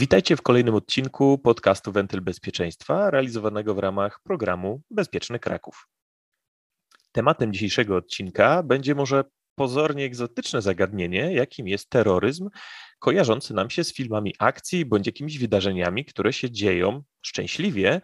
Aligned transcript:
Witajcie 0.00 0.36
w 0.36 0.42
kolejnym 0.42 0.74
odcinku 0.74 1.38
podcastu 1.38 1.92
Wentyl 1.92 2.20
Bezpieczeństwa, 2.20 3.10
realizowanego 3.10 3.74
w 3.74 3.78
ramach 3.78 4.20
programu 4.22 4.82
Bezpieczny 4.90 5.38
Kraków. 5.38 5.88
Tematem 7.12 7.52
dzisiejszego 7.52 7.96
odcinka 7.96 8.62
będzie 8.62 8.94
może 8.94 9.24
pozornie 9.54 10.04
egzotyczne 10.04 10.62
zagadnienie, 10.62 11.34
jakim 11.34 11.68
jest 11.68 11.90
terroryzm, 11.90 12.48
kojarzący 12.98 13.54
nam 13.54 13.70
się 13.70 13.84
z 13.84 13.94
filmami 13.94 14.34
akcji 14.38 14.84
bądź 14.84 15.06
jakimiś 15.06 15.38
wydarzeniami, 15.38 16.04
które 16.04 16.32
się 16.32 16.50
dzieją 16.50 17.02
szczęśliwie 17.22 18.00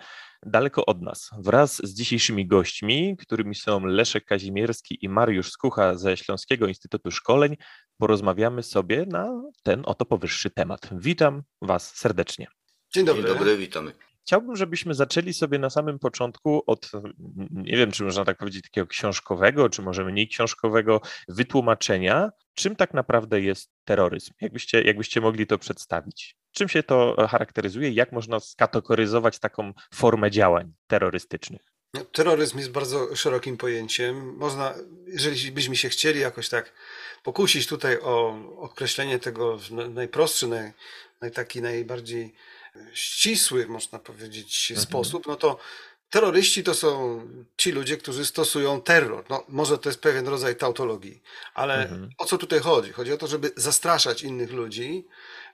daleko 0.47 0.87
od 0.87 1.03
nas. 1.03 1.31
Wraz 1.39 1.77
z 1.77 1.95
dzisiejszymi 1.95 2.47
gośćmi, 2.47 3.17
którymi 3.17 3.55
są 3.55 3.87
Leszek 3.87 4.25
Kazimierski 4.25 4.99
i 5.05 5.09
Mariusz 5.09 5.51
Skucha 5.51 5.95
ze 5.95 6.17
Śląskiego 6.17 6.67
Instytutu 6.67 7.11
Szkoleń, 7.11 7.57
porozmawiamy 7.99 8.63
sobie 8.63 9.07
na 9.07 9.43
ten 9.63 9.83
oto 9.85 10.05
powyższy 10.05 10.51
temat. 10.51 10.89
Witam 10.93 11.43
Was 11.63 11.97
serdecznie. 11.97 12.47
Dzień 12.95 13.05
dobry. 13.05 13.23
Dzień 13.23 13.33
dobry, 13.33 13.57
witamy. 13.57 13.93
Chciałbym, 14.27 14.57
żebyśmy 14.57 14.95
zaczęli 14.95 15.33
sobie 15.33 15.59
na 15.59 15.71
samym 15.71 15.99
początku 15.99 16.63
od, 16.67 16.91
nie 17.51 17.77
wiem, 17.77 17.93
czy 17.93 18.05
można 18.05 18.25
tak 18.25 18.39
powiedzieć, 18.39 18.63
takiego 18.63 18.87
książkowego, 18.87 19.69
czy 19.69 19.83
może 19.83 20.05
mniej 20.05 20.29
książkowego 20.29 21.01
wytłumaczenia, 21.29 22.31
czym 22.55 22.77
tak 22.77 22.95
naprawdę 22.95 23.41
jest 23.41 23.71
terroryzm. 23.85 24.33
Jakbyście, 24.41 24.83
jakbyście 24.83 25.21
mogli 25.21 25.47
to 25.47 25.59
przedstawić? 25.59 26.37
Czym 26.53 26.69
się 26.69 26.83
to 26.83 27.27
charakteryzuje? 27.31 27.91
Jak 27.91 28.13
można 28.13 28.41
skategoryzować 28.41 29.39
taką 29.39 29.73
formę 29.95 30.31
działań 30.31 30.73
terrorystycznych? 30.87 31.76
No, 31.97 32.05
terroryzm 32.05 32.59
jest 32.59 32.71
bardzo 32.71 33.17
szerokim 33.17 33.57
pojęciem. 33.57 34.37
Można, 34.37 34.75
jeżeli 35.07 35.53
byśmy 35.53 35.77
się 35.77 35.89
chcieli 35.89 36.21
jakoś 36.21 36.49
tak 36.49 36.73
pokusić 37.23 37.67
tutaj 37.67 37.99
o 38.01 38.39
określenie 38.59 39.19
tego 39.19 39.59
w 39.59 39.71
najprostszy, 39.71 40.49
naj, 40.49 40.73
naj 41.21 41.31
taki 41.31 41.63
najbardziej 41.63 42.35
ścisły, 42.93 43.67
można 43.67 43.99
powiedzieć, 43.99 44.71
mhm. 44.71 44.87
sposób, 44.87 45.27
no 45.27 45.37
to 45.37 45.59
terroryści 46.11 46.65
to 46.65 46.75
są 46.75 47.21
ci 47.57 47.73
ludzie, 47.73 47.97
którzy 47.97 48.27
stosują 48.27 48.81
terror. 48.81 49.25
No, 49.31 49.45
może 49.49 49.79
to 49.79 49.89
jest 49.89 50.01
pewien 50.01 50.29
rodzaj 50.29 50.57
tautologii, 50.57 51.23
ale 51.55 51.83
mhm. 51.83 52.11
o 52.19 52.25
co 52.25 52.39
tutaj 52.39 52.61
chodzi? 52.61 52.93
Chodzi 52.93 53.13
o 53.13 53.17
to, 53.17 53.27
żeby 53.27 53.51
zastraszać 53.57 54.23
innych 54.23 54.53
ludzi, 54.53 55.07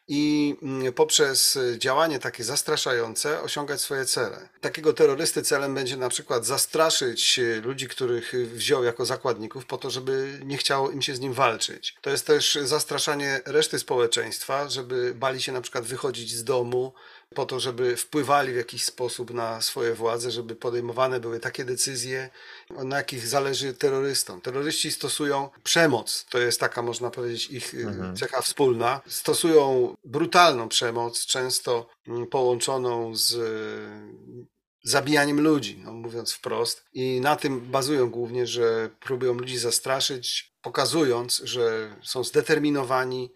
i 0.09 0.57
mm, 0.63 0.93
poprzez 0.93 1.59
działanie 1.79 2.19
takie 2.19 2.45
zastraszające 2.45 3.41
osiągać 3.43 3.81
swoje 3.81 4.05
cele. 4.05 4.49
Takiego 4.61 4.93
terrorysty 4.93 5.43
celem 5.43 5.75
będzie 5.75 5.97
na 5.97 6.09
przykład 6.09 6.47
zastraszyć 6.47 7.41
ludzi, 7.63 7.89
których 7.89 8.33
wziął 8.55 8.85
jako 8.85 9.05
zakładników, 9.05 9.67
po 9.67 9.79
to, 9.79 9.91
żeby 9.91 10.41
nie 10.45 10.57
chciało 10.57 10.91
im 10.91 11.03
się 11.03 11.15
z 11.15 11.21
nim 11.21 11.33
walczyć. 11.33 11.97
To 12.01 12.11
jest 12.11 12.27
też 12.27 12.59
zastraszanie 12.63 13.41
reszty 13.45 13.79
społeczeństwa, 13.79 14.69
żeby 14.69 15.15
bali 15.15 15.43
się 15.43 15.53
na 15.53 15.61
przykład 15.61 15.85
wychodzić 15.85 16.35
z 16.35 16.45
domu, 16.45 16.93
po 17.33 17.47
to, 17.47 17.61
żeby 17.61 17.97
wpływali 17.97 18.53
w 18.53 18.57
jakiś 18.57 18.85
sposób 18.85 19.35
na 19.35 19.61
swoje 19.61 19.95
władze, 19.95 20.31
żeby 20.31 20.57
podejmowane 20.57 21.21
były 21.21 21.41
takie 21.41 21.65
decyzje, 21.65 22.31
na 22.71 22.97
jakich 22.97 23.27
zależy 23.27 23.75
terrorystom. 23.75 24.41
Terroryści 24.41 24.91
stosują 24.91 25.51
przemoc, 25.63 26.27
to 26.31 26.39
jest 26.39 26.61
taka, 26.61 26.83
można 26.83 27.11
powiedzieć, 27.11 27.51
ich 27.51 27.75
y, 27.75 27.87
mhm. 27.87 28.17
cecha 28.17 28.43
wspólna. 28.43 29.01
Stosują 29.07 29.95
brutalną 30.05 30.69
przemoc, 30.69 31.27
często 31.27 31.89
mm, 32.09 32.27
połączoną 32.27 33.15
z 33.17 33.33
y, 33.33 34.47
zabijaniem 34.85 35.41
ludzi, 35.41 35.79
no 35.85 35.93
mówiąc 35.93 36.33
wprost. 36.33 36.85
I 36.93 37.21
na 37.21 37.37
tym 37.37 37.61
bazują 37.61 38.11
głównie, 38.11 38.47
że 38.47 38.91
próbują 39.01 39.35
ludzi 39.35 39.59
zastraszyć, 39.59 40.53
pokazując, 40.63 41.43
że 41.45 41.97
są 42.03 42.25
zdeterminowani 42.25 43.33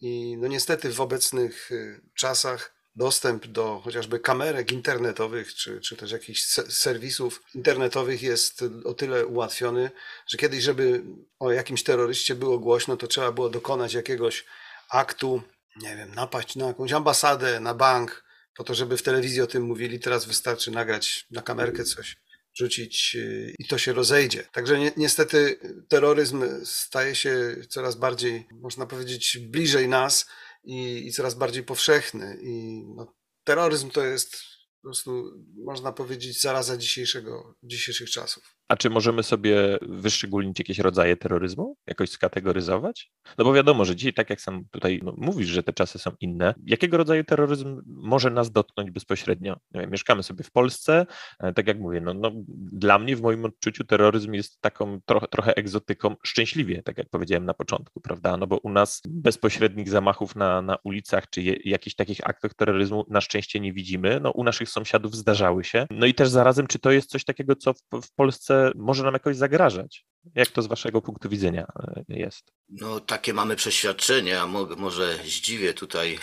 i 0.00 0.36
no 0.38 0.48
niestety 0.48 0.92
w 0.92 1.00
obecnych 1.00 1.72
y, 1.72 2.00
czasach 2.14 2.77
dostęp 2.98 3.46
do 3.46 3.80
chociażby 3.84 4.20
kamerek 4.20 4.72
internetowych, 4.72 5.54
czy, 5.54 5.80
czy 5.80 5.96
też 5.96 6.10
jakichś 6.10 6.42
serwisów 6.68 7.42
internetowych 7.54 8.22
jest 8.22 8.64
o 8.84 8.94
tyle 8.94 9.26
ułatwiony, 9.26 9.90
że 10.26 10.38
kiedyś, 10.38 10.64
żeby 10.64 11.02
o 11.38 11.52
jakimś 11.52 11.82
terroryście 11.82 12.34
było 12.34 12.58
głośno, 12.58 12.96
to 12.96 13.06
trzeba 13.06 13.32
było 13.32 13.48
dokonać 13.48 13.94
jakiegoś 13.94 14.44
aktu, 14.90 15.42
nie 15.76 15.96
wiem, 15.96 16.14
napaść 16.14 16.56
na 16.56 16.66
jakąś 16.66 16.92
ambasadę, 16.92 17.60
na 17.60 17.74
bank, 17.74 18.24
po 18.56 18.64
to, 18.64 18.74
żeby 18.74 18.96
w 18.96 19.02
telewizji 19.02 19.40
o 19.40 19.46
tym 19.46 19.62
mówili. 19.62 20.00
Teraz 20.00 20.26
wystarczy 20.26 20.70
nagrać 20.70 21.26
na 21.30 21.42
kamerkę 21.42 21.84
coś, 21.84 22.16
rzucić 22.54 23.16
y, 23.16 23.54
i 23.58 23.66
to 23.66 23.78
się 23.78 23.92
rozejdzie. 23.92 24.42
Także 24.52 24.78
ni 24.78 24.90
niestety 24.96 25.60
terroryzm 25.88 26.64
staje 26.64 27.14
się 27.14 27.56
coraz 27.68 27.96
bardziej, 27.96 28.46
można 28.52 28.86
powiedzieć, 28.86 29.38
bliżej 29.38 29.88
nas 29.88 30.26
i, 30.68 31.06
i 31.06 31.12
coraz 31.12 31.34
bardziej 31.34 31.62
powszechny. 31.62 32.38
I 32.42 32.84
no, 32.96 33.14
terroryzm 33.44 33.90
to 33.90 34.04
jest 34.04 34.36
po 34.82 34.88
prostu, 34.88 35.32
można 35.64 35.92
powiedzieć, 35.92 36.42
zaraza 36.42 36.76
dzisiejszego, 36.76 37.54
dzisiejszych 37.62 38.10
czasów. 38.10 38.57
A 38.68 38.76
czy 38.76 38.90
możemy 38.90 39.22
sobie 39.22 39.78
wyszczególnić 39.82 40.58
jakieś 40.58 40.78
rodzaje 40.78 41.16
terroryzmu, 41.16 41.76
jakoś 41.86 42.10
skategoryzować? 42.10 43.10
No 43.38 43.44
bo 43.44 43.52
wiadomo, 43.52 43.84
że 43.84 43.96
dzisiaj, 43.96 44.14
tak 44.14 44.30
jak 44.30 44.40
sam 44.40 44.64
tutaj 44.70 45.00
no, 45.02 45.14
mówisz, 45.16 45.48
że 45.48 45.62
te 45.62 45.72
czasy 45.72 45.98
są 45.98 46.10
inne, 46.20 46.54
jakiego 46.66 46.96
rodzaju 46.96 47.24
terroryzm 47.24 47.82
może 47.86 48.30
nas 48.30 48.50
dotknąć 48.50 48.90
bezpośrednio? 48.90 49.56
Wiem, 49.70 49.90
mieszkamy 49.90 50.22
sobie 50.22 50.44
w 50.44 50.50
Polsce, 50.50 51.06
e, 51.40 51.52
tak 51.52 51.66
jak 51.66 51.78
mówię, 51.78 52.00
no, 52.00 52.14
no, 52.14 52.30
dla 52.72 52.98
mnie 52.98 53.16
w 53.16 53.22
moim 53.22 53.44
odczuciu 53.44 53.84
terroryzm 53.84 54.32
jest 54.32 54.60
taką 54.60 55.00
trochę, 55.06 55.28
trochę 55.28 55.54
egzotyką 55.54 56.16
szczęśliwie, 56.24 56.82
tak 56.82 56.98
jak 56.98 57.08
powiedziałem 57.08 57.44
na 57.44 57.54
początku, 57.54 58.00
prawda? 58.00 58.36
No 58.36 58.46
bo 58.46 58.58
u 58.58 58.70
nas 58.70 59.02
bezpośrednich 59.08 59.88
zamachów 59.88 60.36
na, 60.36 60.62
na 60.62 60.76
ulicach 60.84 61.30
czy 61.30 61.42
je, 61.42 61.56
jakichś 61.64 61.96
takich 61.96 62.28
aktów 62.28 62.54
terroryzmu 62.54 63.04
na 63.08 63.20
szczęście 63.20 63.60
nie 63.60 63.72
widzimy. 63.72 64.20
No 64.20 64.30
u 64.30 64.44
naszych 64.44 64.68
sąsiadów 64.68 65.14
zdarzały 65.14 65.64
się. 65.64 65.86
No 65.90 66.06
i 66.06 66.14
też 66.14 66.28
zarazem, 66.28 66.66
czy 66.66 66.78
to 66.78 66.90
jest 66.90 67.10
coś 67.10 67.24
takiego, 67.24 67.56
co 67.56 67.74
w, 67.74 67.80
w 68.02 68.14
Polsce 68.14 68.57
może 68.76 69.02
nam 69.02 69.14
jakoś 69.14 69.36
zagrażać. 69.36 70.04
Jak 70.34 70.48
to 70.48 70.62
z 70.62 70.66
Waszego 70.66 71.02
punktu 71.02 71.28
widzenia 71.28 71.66
e, 72.08 72.18
jest? 72.18 72.52
No, 72.68 73.00
takie 73.00 73.34
mamy 73.34 73.56
przeświadczenie, 73.56 74.40
a 74.40 74.46
mo 74.46 74.66
może 74.76 75.18
zdziwię 75.24 75.74
tutaj 75.74 76.18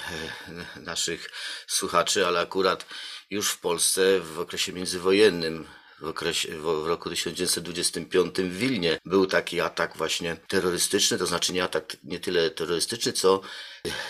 e, 0.76 0.82
naszych 0.82 1.30
słuchaczy, 1.68 2.28
ale 2.28 2.40
akurat 2.40 2.86
już 3.30 3.52
w 3.52 3.60
Polsce 3.60 4.20
w 4.20 4.40
okresie 4.40 4.74
międzywojennym 4.74 5.66
w, 6.00 6.08
okresie, 6.08 6.58
w 6.58 6.88
roku 6.88 7.10
1925 7.10 8.36
w 8.36 8.58
Wilnie 8.58 9.00
był 9.06 9.26
taki 9.26 9.62
atak 9.62 9.98
właśnie 9.98 10.38
terrorystyczny, 10.48 11.18
to 11.18 11.26
znaczy 11.26 11.54
nie 11.54 11.64
atak 11.64 11.98
nie 12.04 12.20
tyle 12.20 12.50
terrorystyczny, 12.50 13.14
co 13.14 13.42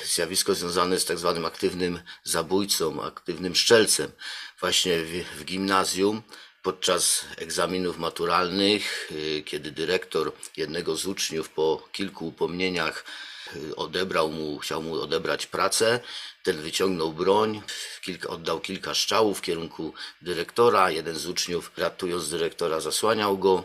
zjawisko 0.05 0.55
związane 0.55 0.99
z 0.99 1.05
tak 1.05 1.17
zwanym 1.17 1.45
aktywnym 1.45 1.99
zabójcą, 2.23 3.03
aktywnym 3.03 3.55
szczelcem. 3.55 4.11
Właśnie 4.59 4.99
w, 4.99 5.39
w 5.39 5.45
gimnazjum 5.45 6.21
podczas 6.65 7.25
egzaminów 7.37 7.97
maturalnych, 7.97 9.11
y, 9.11 9.43
kiedy 9.45 9.71
dyrektor 9.71 10.31
jednego 10.57 10.95
z 10.95 11.05
uczniów 11.05 11.49
po 11.49 11.87
kilku 11.91 12.27
upomnieniach 12.27 13.05
y, 13.55 13.75
odebrał 13.75 14.29
mu, 14.29 14.57
chciał 14.57 14.81
mu 14.83 15.01
odebrać 15.01 15.45
pracę, 15.45 15.99
ten 16.43 16.57
wyciągnął 16.61 17.13
broń, 17.13 17.61
kilka, 18.01 18.29
oddał 18.29 18.59
kilka 18.59 18.95
strzałów 18.95 19.37
w 19.39 19.41
kierunku 19.41 19.93
dyrektora, 20.21 20.91
jeden 20.91 21.15
z 21.15 21.27
uczniów 21.27 21.71
ratując 21.77 22.29
dyrektora 22.29 22.79
zasłaniał 22.79 23.37
go, 23.37 23.63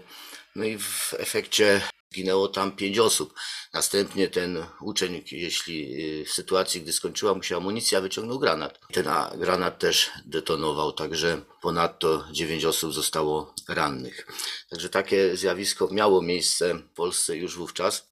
no 0.56 0.64
i 0.64 0.78
w 0.78 1.14
efekcie 1.18 1.80
Zginęło 2.12 2.48
tam 2.48 2.72
pięć 2.72 2.98
osób. 2.98 3.34
Następnie 3.72 4.28
ten 4.28 4.66
uczeń, 4.80 5.24
jeśli 5.32 6.04
y, 6.20 6.24
w 6.24 6.30
sytuacji, 6.30 6.82
gdy 6.82 6.92
skończyła 6.92 7.34
mu 7.34 7.42
się 7.42 7.56
amunicja, 7.56 8.00
wyciągnął 8.00 8.38
granat. 8.38 8.80
Ten 8.92 9.06
granat 9.34 9.78
też 9.78 10.10
detonował, 10.26 10.92
także 10.92 11.42
ponadto 11.62 12.24
dziewięć 12.32 12.64
osób 12.64 12.92
zostało 12.92 13.54
rannych. 13.68 14.26
Także 14.70 14.88
takie 14.88 15.36
zjawisko 15.36 15.88
miało 15.92 16.22
miejsce 16.22 16.74
w 16.74 16.82
Polsce 16.94 17.36
już 17.36 17.56
wówczas. 17.56 18.10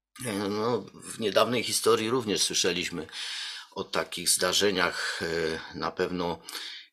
No, 0.49 0.85
w 0.93 1.19
niedawnej 1.19 1.63
historii 1.63 2.09
również 2.09 2.41
słyszeliśmy 2.41 3.07
o 3.71 3.83
takich 3.83 4.29
zdarzeniach. 4.29 5.21
E, 5.21 5.77
na 5.77 5.91
pewno 5.91 6.39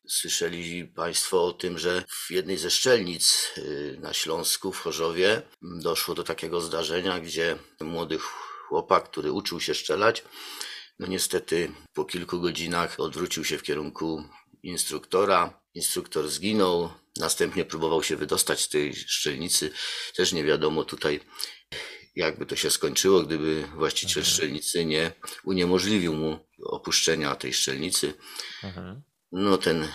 Słyszeli 0.09 0.85
Państwo 0.85 1.45
o 1.45 1.53
tym, 1.53 1.79
że 1.79 2.03
w 2.09 2.31
jednej 2.31 2.57
ze 2.57 2.71
szczelnic 2.71 3.51
y, 3.57 3.97
na 4.01 4.13
Śląsku, 4.13 4.71
w 4.71 4.79
Chorzowie, 4.79 5.41
doszło 5.61 6.15
do 6.15 6.23
takiego 6.23 6.61
zdarzenia, 6.61 7.19
gdzie 7.19 7.57
młody 7.81 8.17
chłopak, 8.67 9.09
który 9.09 9.31
uczył 9.31 9.59
się 9.59 9.73
strzelać, 9.73 10.23
no 10.99 11.07
niestety 11.07 11.71
po 11.93 12.05
kilku 12.05 12.39
godzinach 12.39 12.99
odwrócił 12.99 13.43
się 13.43 13.57
w 13.57 13.63
kierunku 13.63 14.23
instruktora. 14.63 15.61
Instruktor 15.73 16.29
zginął, 16.29 16.89
następnie 17.17 17.65
próbował 17.65 18.03
się 18.03 18.15
wydostać 18.15 18.61
z 18.61 18.69
tej 18.69 18.95
szczelnicy. 18.95 19.71
Też 20.15 20.33
nie 20.33 20.43
wiadomo 20.43 20.83
tutaj, 20.83 21.19
jakby 22.15 22.45
to 22.45 22.55
się 22.55 22.69
skończyło, 22.69 23.23
gdyby 23.23 23.67
właściciel 23.75 24.21
mhm. 24.21 24.35
szczelnicy 24.35 24.85
nie 24.85 25.11
uniemożliwił 25.43 26.13
mu 26.13 26.39
opuszczenia 26.63 27.35
tej 27.35 27.53
szczelnicy. 27.53 28.13
Mhm 28.63 29.06
no 29.31 29.57
ten 29.57 29.87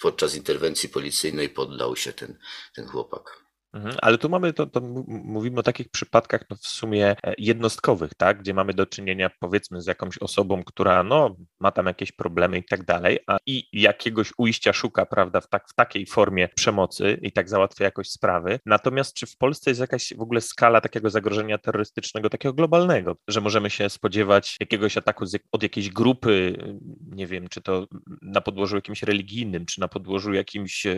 podczas 0.00 0.34
interwencji 0.34 0.88
policyjnej 0.88 1.48
poddał 1.48 1.96
się 1.96 2.12
ten, 2.12 2.38
ten 2.74 2.86
chłopak. 2.86 3.43
Mhm, 3.74 3.96
ale 4.02 4.18
tu 4.18 4.28
mamy, 4.28 4.52
to, 4.52 4.66
to 4.66 4.80
mówimy 5.06 5.60
o 5.60 5.62
takich 5.62 5.88
przypadkach 5.88 6.44
no 6.50 6.56
w 6.56 6.66
sumie 6.66 7.16
e, 7.24 7.34
jednostkowych, 7.38 8.14
tak, 8.14 8.38
gdzie 8.38 8.54
mamy 8.54 8.74
do 8.74 8.86
czynienia 8.86 9.30
powiedzmy 9.40 9.82
z 9.82 9.86
jakąś 9.86 10.18
osobą, 10.18 10.64
która 10.64 11.02
no, 11.02 11.36
ma 11.60 11.72
tam 11.72 11.86
jakieś 11.86 12.12
problemy 12.12 12.58
i 12.58 12.64
tak 12.64 12.84
dalej, 12.84 13.18
a 13.26 13.36
i 13.46 13.68
jakiegoś 13.72 14.32
ujścia 14.38 14.72
szuka, 14.72 15.06
prawda, 15.06 15.40
w, 15.40 15.48
tak, 15.48 15.68
w 15.68 15.74
takiej 15.74 16.06
formie 16.06 16.48
przemocy 16.48 17.18
i 17.22 17.32
tak 17.32 17.48
załatwia 17.48 17.84
jakoś 17.84 18.08
sprawy. 18.08 18.60
Natomiast 18.66 19.14
czy 19.14 19.26
w 19.26 19.36
Polsce 19.36 19.70
jest 19.70 19.80
jakaś 19.80 20.14
w 20.16 20.20
ogóle 20.20 20.40
skala 20.40 20.80
takiego 20.80 21.10
zagrożenia 21.10 21.58
terrorystycznego, 21.58 22.30
takiego 22.30 22.52
globalnego, 22.52 23.16
że 23.28 23.40
możemy 23.40 23.70
się 23.70 23.90
spodziewać 23.90 24.56
jakiegoś 24.60 24.96
ataku 24.96 25.26
z, 25.26 25.38
od 25.52 25.62
jakiejś 25.62 25.90
grupy, 25.90 26.56
nie 27.10 27.26
wiem, 27.26 27.48
czy 27.48 27.60
to 27.60 27.86
na 28.22 28.40
podłożu 28.40 28.76
jakimś 28.76 29.02
religijnym, 29.02 29.66
czy 29.66 29.80
na 29.80 29.88
podłożu 29.88 30.32
jakimś 30.32 30.86
e, 30.86 30.94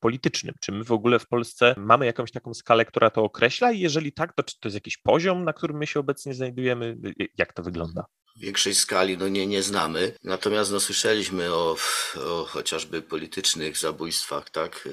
politycznym? 0.00 0.54
Czy 0.60 0.72
my 0.72 0.84
w 0.84 0.92
ogóle 0.92 1.18
w 1.18 1.28
Polsce 1.28 1.74
mamy 1.78 2.09
jakąś 2.10 2.30
taką 2.30 2.54
skalę, 2.54 2.84
która 2.84 3.10
to 3.10 3.22
określa? 3.22 3.72
I 3.72 3.80
jeżeli 3.80 4.12
tak, 4.12 4.32
to 4.32 4.42
czy 4.42 4.60
to 4.60 4.68
jest 4.68 4.74
jakiś 4.74 4.96
poziom, 4.98 5.44
na 5.44 5.52
którym 5.52 5.76
my 5.76 5.86
się 5.86 6.00
obecnie 6.00 6.34
znajdujemy? 6.34 6.96
Jak 7.38 7.52
to 7.52 7.62
wygląda? 7.62 8.04
większej 8.40 8.74
skali 8.74 9.18
no 9.18 9.28
nie, 9.28 9.46
nie 9.46 9.62
znamy. 9.62 10.12
Natomiast 10.24 10.72
no, 10.72 10.80
słyszeliśmy 10.80 11.54
o, 11.54 11.76
o 12.26 12.44
chociażby 12.44 13.02
politycznych 13.02 13.78
zabójstwach, 13.78 14.50
tak? 14.50 14.88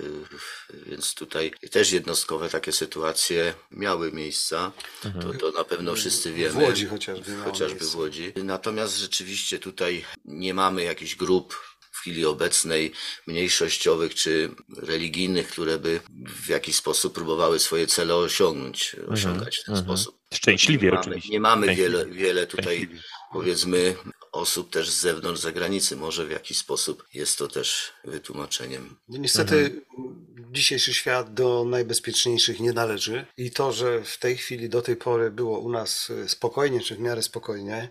Więc 0.85 1.13
tutaj 1.13 1.51
też 1.71 1.91
jednostkowe 1.91 2.49
takie 2.49 2.71
sytuacje 2.71 3.53
miały 3.71 4.11
miejsca. 4.11 4.71
Mhm. 5.05 5.23
To, 5.23 5.39
to 5.39 5.57
na 5.57 5.63
pewno 5.63 5.95
wszyscy 5.95 6.33
wiemy. 6.33 6.53
W 6.53 6.57
Łodzi 6.57 6.85
chociażby. 6.85 7.35
Chociażby 7.35 7.85
w 7.85 7.95
Łodzi. 7.95 8.33
Natomiast 8.43 8.97
rzeczywiście 8.97 9.59
tutaj 9.59 10.05
nie 10.25 10.53
mamy 10.53 10.83
jakichś 10.83 11.15
grup 11.15 11.55
w 11.97 11.99
chwili 11.99 12.25
obecnej 12.25 12.91
mniejszościowych 13.27 14.15
czy 14.15 14.49
religijnych, 14.77 15.47
które 15.47 15.79
by 15.79 15.99
w 16.43 16.49
jakiś 16.49 16.75
sposób 16.75 17.13
próbowały 17.13 17.59
swoje 17.59 17.87
cele 17.87 18.15
osiągnąć, 18.15 18.93
mhm, 18.93 19.13
osiągać 19.13 19.57
w 19.57 19.63
ten 19.63 19.75
mhm. 19.75 19.85
sposób. 19.85 20.17
Szczęśliwie 20.33 20.87
nie 20.87 20.91
mamy, 20.91 21.01
oczywiście. 21.01 21.31
Nie 21.31 21.39
mamy 21.39 21.75
wiele, 21.75 22.05
wiele 22.05 22.47
tutaj 22.47 22.89
powiedzmy 23.33 23.95
osób 24.31 24.69
też 24.69 24.89
z 24.89 24.99
zewnątrz, 24.99 25.39
z 25.39 25.43
zagranicy. 25.43 25.95
Może 25.95 26.25
w 26.25 26.31
jakiś 26.31 26.57
sposób 26.57 27.03
jest 27.13 27.37
to 27.37 27.47
też 27.47 27.93
wytłumaczeniem. 28.03 28.97
No 29.09 29.17
niestety 29.17 29.55
mhm. 29.55 30.53
dzisiejszy 30.53 30.93
świat 30.93 31.33
do 31.33 31.65
najbezpieczniejszych 31.65 32.59
nie 32.59 32.73
należy 32.73 33.25
i 33.37 33.51
to, 33.51 33.71
że 33.71 34.03
w 34.03 34.17
tej 34.17 34.37
chwili 34.37 34.69
do 34.69 34.81
tej 34.81 34.95
pory 34.95 35.31
było 35.31 35.59
u 35.59 35.69
nas 35.69 36.11
spokojnie, 36.27 36.79
czy 36.79 36.95
w 36.95 36.99
miarę 36.99 37.23
spokojnie, 37.23 37.89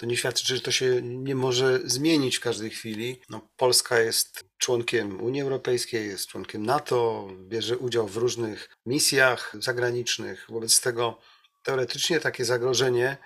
to 0.00 0.06
nie 0.06 0.16
świadczy, 0.16 0.54
że 0.54 0.60
to 0.60 0.70
się 0.70 1.02
nie 1.02 1.34
może 1.34 1.80
zmienić 1.84 2.36
w 2.36 2.40
każdej 2.40 2.70
chwili. 2.70 3.20
No, 3.30 3.48
Polska 3.56 3.98
jest 3.98 4.44
członkiem 4.58 5.20
Unii 5.20 5.42
Europejskiej, 5.42 6.08
jest 6.08 6.26
członkiem 6.26 6.66
NATO, 6.66 7.28
bierze 7.48 7.78
udział 7.78 8.08
w 8.08 8.16
różnych 8.16 8.68
misjach 8.86 9.56
zagranicznych. 9.58 10.46
Wobec 10.48 10.80
tego 10.80 11.18
teoretycznie 11.62 12.20
takie 12.20 12.44
zagrożenie 12.44 13.16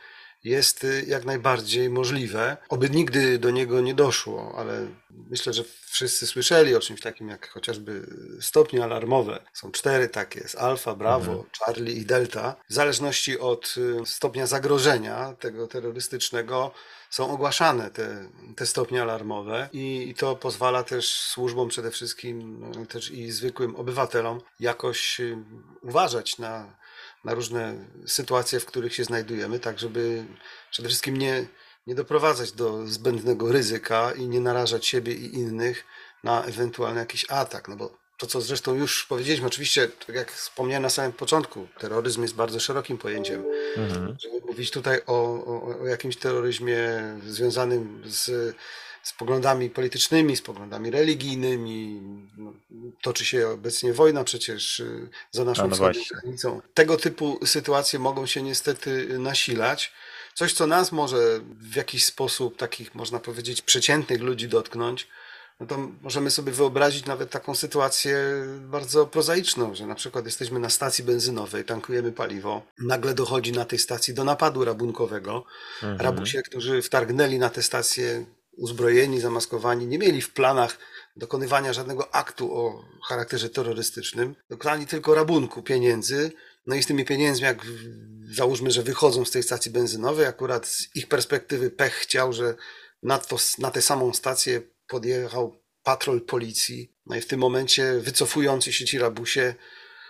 jest 0.45 0.85
y, 0.85 1.05
jak 1.09 1.25
najbardziej 1.25 1.91
możliwe. 1.91 2.57
Oby 2.69 2.91
nigdy 2.91 3.39
do 3.39 3.51
niego 3.51 3.81
nie 3.81 3.95
doszło, 3.95 4.55
ale 4.57 4.87
myślę, 5.11 5.53
że 5.53 5.65
wszyscy 5.87 6.27
słyszeli 6.27 6.75
o 6.75 6.81
czymś 6.81 7.01
takim 7.01 7.29
jak 7.29 7.49
chociażby 7.49 8.07
stopnie 8.41 8.85
alarmowe. 8.85 9.45
Są 9.53 9.73
cztery 9.73 10.09
takie, 10.09 10.41
jest 10.41 10.57
alfa, 10.57 10.95
bravo, 10.95 11.33
mhm. 11.33 11.51
charlie 11.59 11.93
i 11.93 12.07
delta. 12.07 12.57
W 12.69 12.75
zależności 12.75 13.39
od 13.39 13.75
y, 13.77 14.07
stopnia 14.07 14.47
zagrożenia 14.47 15.35
tego 15.39 15.67
terrorystycznego 15.67 16.73
są 17.11 17.31
ogłaszane 17.31 17.91
te, 17.91 18.29
te 18.57 18.67
stopnie 18.67 19.03
alarmowe 19.03 19.69
i, 19.73 20.09
i 20.09 20.15
to 20.15 20.37
pozwala 20.37 20.83
też 20.83 21.09
służbom 21.09 21.69
przede 21.69 21.91
wszystkim, 21.91 22.61
no, 22.61 22.87
też 22.87 23.11
i 23.11 23.31
zwykłym 23.31 23.77
obywatelom 23.77 24.41
jakoś 24.61 25.21
y, 25.21 25.37
uważać 25.83 26.39
na 26.39 26.77
na 27.25 27.35
różne 27.35 27.75
sytuacje, 28.07 28.61
w 28.61 28.67
których 28.67 28.95
się 28.95 29.05
znajdujemy, 29.05 29.59
tak 29.61 29.79
żeby 29.79 30.25
przede 30.71 30.89
wszystkim 30.89 31.17
nie, 31.17 31.47
nie 31.87 31.95
doprowadzać 31.95 32.53
do 32.53 32.87
zbędnego 32.87 33.53
ryzyka 33.53 34.13
i 34.13 34.29
nie 34.29 34.41
narażać 34.41 34.87
siebie 34.87 35.13
i 35.13 35.35
innych 35.35 35.85
na 36.25 36.45
ewentualny 36.45 37.01
jakiś 37.01 37.27
atak. 37.31 37.69
No 37.69 37.77
bo 37.77 37.97
to, 38.19 38.27
co 38.27 38.41
zresztą 38.41 38.75
już 38.75 39.07
powiedzieliśmy, 39.07 39.47
oczywiście, 39.47 39.89
tak 39.89 40.17
jak 40.17 40.33
wspomniałem 40.33 40.83
na 40.83 40.91
samym 40.91 41.13
początku, 41.13 41.69
terroryzm 41.79 42.23
jest 42.23 42.35
bardzo 42.35 42.61
szerokim 42.61 42.99
pojęciem. 42.99 43.45
Mhm. 43.77 44.17
Żeby 44.21 44.47
mówić 44.47 44.71
tutaj 44.71 45.01
o, 45.07 45.45
o, 45.45 45.81
o 45.81 45.87
jakimś 45.87 46.17
terroryzmie 46.17 46.79
związanym 47.27 48.03
z 48.07 48.57
z 49.05 49.13
poglądami 49.13 49.71
politycznymi, 49.71 50.37
z 50.37 50.43
poglądami 50.43 50.91
religijnymi. 50.91 52.01
No, 52.37 52.53
toczy 53.03 53.25
się 53.25 53.49
obecnie 53.49 53.93
wojna 53.93 54.25
przecież 54.25 54.81
y, 54.81 55.09
za 55.31 55.45
naszą 55.45 55.69
no 55.69 55.77
granicą. 55.77 56.61
Tego 56.75 56.97
typu 56.97 57.47
sytuacje 57.47 57.99
mogą 57.99 58.27
się 58.27 58.43
niestety 58.43 59.19
nasilać. 59.19 59.93
Coś, 60.35 60.53
co 60.53 60.67
nas 60.67 60.93
może 60.93 61.41
w 61.61 61.77
jakiś 61.77 62.05
sposób 62.05 62.57
takich, 62.57 62.95
można 62.95 63.21
powiedzieć, 63.21 63.63
przeciętnych 63.63 64.21
ludzi 64.21 64.49
dotknąć, 64.49 65.09
no 65.61 65.67
to 65.67 65.79
możemy 66.03 66.31
sobie 66.31 66.53
wyobrazić 66.53 67.07
nawet 67.07 67.31
taką 67.31 67.55
sytuację 67.55 68.19
bardzo 68.61 69.07
prozaiczną, 69.07 69.75
że 69.75 69.87
na 69.87 69.95
przykład 69.95 70.25
jesteśmy 70.25 70.61
na 70.61 70.71
stacji 70.71 71.05
benzynowej, 71.05 71.65
tankujemy 71.65 72.13
paliwo, 72.13 72.63
nagle 72.79 73.15
dochodzi 73.15 73.53
na 73.53 73.65
tej 73.65 73.79
stacji 73.79 74.15
do 74.15 74.25
napadu 74.25 74.65
rabunkowego. 74.65 75.45
Mhm. 75.83 76.01
Rabusie, 76.01 76.43
którzy 76.43 76.83
wtargnęli 76.83 77.39
na 77.39 77.51
tę 77.51 77.63
stację, 77.63 78.25
uzbrojeni, 78.57 79.21
zamaskowani, 79.21 79.87
nie 79.87 79.99
mieli 79.99 80.23
w 80.23 80.33
planach 80.33 80.79
dokonywania 81.17 81.73
żadnego 81.73 82.15
aktu 82.15 82.57
o 82.57 82.85
charakterze 83.09 83.51
terrorystycznym. 83.51 84.37
Dokonali 84.51 84.87
tylko 84.87 85.15
rabunku 85.15 85.63
pieniędzy. 85.63 86.33
No 86.67 86.75
i 86.75 86.83
z 86.83 86.87
tymi 86.87 87.05
pieniędzmi, 87.05 87.47
jak 87.47 87.67
załóżmy, 88.31 88.71
że 88.71 88.83
wychodzą 88.83 89.25
z 89.25 89.31
tej 89.31 89.43
stacji 89.43 89.71
benzynowej, 89.71 90.27
akurat 90.27 90.67
z 90.67 90.97
ich 90.97 91.09
perspektywy 91.09 91.71
pech 91.71 91.93
chciał, 91.93 92.33
że 92.33 92.55
na, 93.03 93.19
to, 93.19 93.37
na 93.59 93.71
tę 93.71 93.83
samą 93.83 94.15
stację 94.15 94.63
podjechał 94.89 95.61
patrol 95.83 96.21
policji. 96.21 96.93
No 97.07 97.17
i 97.17 97.21
w 97.21 97.27
tym 97.27 97.41
momencie 97.41 97.95
wycofujący 98.01 98.73
się 98.73 98.85
ci 98.85 98.99
rabusie 98.99 99.55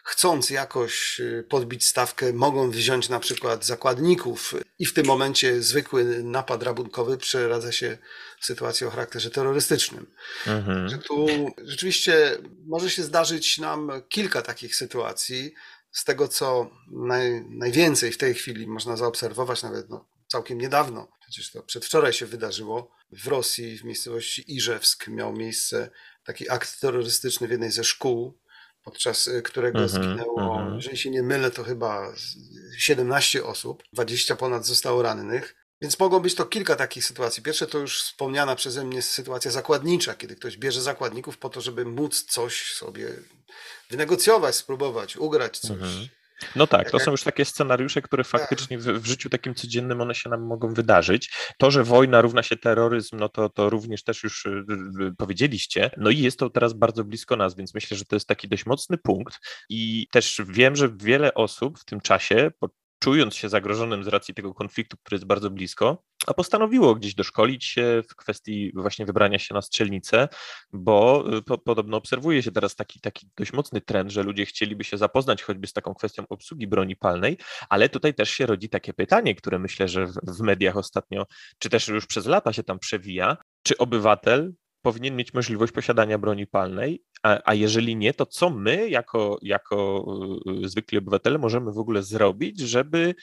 chcąc 0.04 0.50
jakoś 0.50 1.20
y, 1.20 1.46
podbić 1.48 1.86
stawkę, 1.86 2.32
mogą 2.32 2.70
wziąć 2.70 3.08
na 3.08 3.20
przykład 3.20 3.64
zakładników 3.64 4.54
i 4.78 4.86
w 4.86 4.92
tym 4.92 5.06
momencie 5.06 5.62
zwykły 5.62 6.22
napad 6.24 6.62
rabunkowy 6.62 7.18
przeradza 7.18 7.72
się 7.72 7.98
w 8.40 8.46
sytuację 8.46 8.86
o 8.86 8.90
charakterze 8.90 9.30
terrorystycznym. 9.30 10.06
Mhm. 10.46 10.88
Że 10.88 10.98
tu 10.98 11.26
rzeczywiście 11.58 12.38
może 12.66 12.90
się 12.90 13.02
zdarzyć 13.02 13.58
nam 13.58 13.90
kilka 14.08 14.42
takich 14.42 14.76
sytuacji. 14.76 15.54
Z 15.92 16.04
tego, 16.04 16.28
co 16.28 16.70
naj, 16.92 17.44
najwięcej 17.48 18.12
w 18.12 18.18
tej 18.18 18.34
chwili 18.34 18.66
można 18.66 18.96
zaobserwować, 18.96 19.62
nawet 19.62 19.90
no, 19.90 20.08
całkiem 20.28 20.60
niedawno, 20.60 21.08
przecież 21.20 21.50
to 21.50 21.62
przedwczoraj 21.62 22.12
się 22.12 22.26
wydarzyło, 22.26 22.90
w 23.12 23.26
Rosji, 23.26 23.78
w 23.78 23.84
miejscowości 23.84 24.56
Iżewsk 24.56 25.08
miał 25.08 25.32
miejsce 25.32 25.90
taki 26.24 26.50
akt 26.50 26.80
terrorystyczny 26.80 27.48
w 27.48 27.50
jednej 27.50 27.70
ze 27.70 27.84
szkół, 27.84 28.38
podczas 28.84 29.26
y, 29.26 29.42
którego 29.42 29.78
mm 29.78 29.90
-hmm, 29.90 29.92
zginęło, 29.92 30.60
mm 30.60 30.72
-hmm. 30.72 30.76
jeżeli 30.76 30.96
się 30.96 31.10
nie 31.10 31.22
mylę, 31.22 31.50
to 31.50 31.64
chyba 31.64 32.12
17 32.76 33.44
osób, 33.44 33.82
20 33.92 34.36
ponad 34.36 34.66
zostało 34.66 35.02
rannych. 35.02 35.64
Więc 35.82 35.98
mogą 35.98 36.20
być 36.20 36.34
to 36.34 36.46
kilka 36.46 36.76
takich 36.76 37.04
sytuacji. 37.04 37.42
Pierwsze 37.42 37.66
to 37.66 37.78
już 37.78 38.02
wspomniana 38.02 38.56
przeze 38.56 38.84
mnie 38.84 39.02
sytuacja 39.02 39.50
zakładnicza, 39.50 40.14
kiedy 40.14 40.36
ktoś 40.36 40.56
bierze 40.56 40.82
zakładników 40.82 41.38
po 41.38 41.48
to, 41.48 41.60
żeby 41.60 41.84
móc 41.84 42.22
coś 42.22 42.72
sobie 42.72 43.08
wynegocjować, 43.90 44.56
spróbować, 44.56 45.16
ugrać 45.16 45.58
coś. 45.58 45.70
Mm 45.70 45.90
-hmm. 45.90 46.08
No 46.56 46.66
tak, 46.66 46.90
to 46.90 46.98
są 46.98 47.10
już 47.10 47.22
takie 47.22 47.44
scenariusze, 47.44 48.02
które 48.02 48.24
faktycznie 48.24 48.78
w, 48.78 48.82
w, 48.82 49.06
życiu 49.06 49.30
takim 49.30 49.54
codziennym 49.54 50.00
one 50.00 50.14
się 50.14 50.30
nam 50.30 50.42
mogą 50.42 50.74
wydarzyć. 50.74 51.32
To, 51.58 51.70
że 51.70 51.84
wojna 51.84 52.20
równa 52.20 52.42
się 52.42 52.56
terroryzm, 52.56 53.16
no 53.16 53.28
to, 53.28 53.48
to 53.48 53.70
również 53.70 54.04
też 54.04 54.22
już 54.22 54.46
y, 54.46 54.50
y, 54.50 55.04
y, 55.04 55.14
powiedzieliście. 55.18 55.90
No 55.96 56.10
i 56.10 56.18
jest 56.18 56.38
to 56.38 56.50
teraz 56.50 56.72
bardzo 56.72 57.04
blisko 57.04 57.36
nas, 57.36 57.56
więc 57.56 57.74
myślę, 57.74 57.96
że 57.96 58.04
to 58.04 58.16
jest 58.16 58.28
taki 58.28 58.48
dość 58.48 58.66
mocny 58.66 58.98
punkt 58.98 59.38
i 59.68 60.06
też 60.12 60.42
wiem, 60.48 60.76
że 60.76 60.88
wiele 60.96 61.34
osób 61.34 61.78
w 61.78 61.84
tym 61.84 62.00
czasie 62.00 62.50
czując 63.04 63.34
się 63.34 63.48
zagrożonym 63.48 64.04
z 64.04 64.08
racji 64.08 64.34
tego 64.34 64.54
konfliktu, 64.54 64.96
który 64.96 65.14
jest 65.14 65.24
bardzo 65.24 65.50
blisko, 65.50 66.02
a 66.26 66.34
postanowiło 66.34 66.94
gdzieś 66.94 67.14
doszkolić 67.14 67.64
się 67.64 68.02
w 68.10 68.16
kwestii 68.16 68.72
właśnie 68.74 69.06
wybrania 69.06 69.38
się 69.38 69.54
na 69.54 69.62
strzelnicę, 69.62 70.28
bo 70.72 71.24
y, 71.36 71.42
po, 71.42 71.58
podobno 71.58 71.96
obserwuje 71.96 72.42
się 72.42 72.52
teraz 72.52 72.76
taki, 72.76 73.00
taki 73.00 73.28
dość 73.36 73.52
mocny 73.52 73.80
trend, 73.80 74.10
że 74.10 74.22
ludzie 74.22 74.46
chcieliby 74.46 74.84
się 74.84 74.98
zapoznać 74.98 75.42
choćby 75.42 75.66
z 75.66 75.72
taką 75.72 75.94
kwestią 75.94 76.24
obsługi 76.28 76.66
broni 76.66 76.96
palnej, 76.96 77.38
ale 77.68 77.88
tutaj 77.88 78.14
też 78.14 78.30
się 78.30 78.46
rodzi 78.46 78.68
takie 78.68 78.92
pytanie, 78.92 79.34
które 79.34 79.58
myślę, 79.58 79.88
że 79.88 80.06
w, 80.06 80.12
w 80.12 80.40
mediach 80.40 80.76
ostatnio, 80.76 81.26
czy 81.58 81.70
też 81.70 81.88
już 81.88 82.06
przez 82.06 82.26
lata 82.26 82.52
się 82.52 82.62
tam 82.62 82.78
przewija, 82.78 83.36
czy 83.62 83.78
obywatel 83.78 84.52
powinien 84.84 85.16
mieć 85.16 85.34
możliwość 85.34 85.72
posiadania 85.72 86.18
broni 86.18 86.46
palnej, 86.46 87.04
a, 87.22 87.40
a 87.44 87.54
jeżeli 87.54 87.96
nie, 87.96 88.14
to 88.14 88.26
co 88.26 88.50
my 88.50 88.88
jako, 88.88 89.38
jako 89.42 90.04
y, 90.64 90.68
zwykli 90.68 90.98
obywatele 90.98 91.38
możemy 91.38 91.72
w 91.72 91.78
ogóle 91.78 92.02
zrobić, 92.02 92.60
żeby 92.60 93.14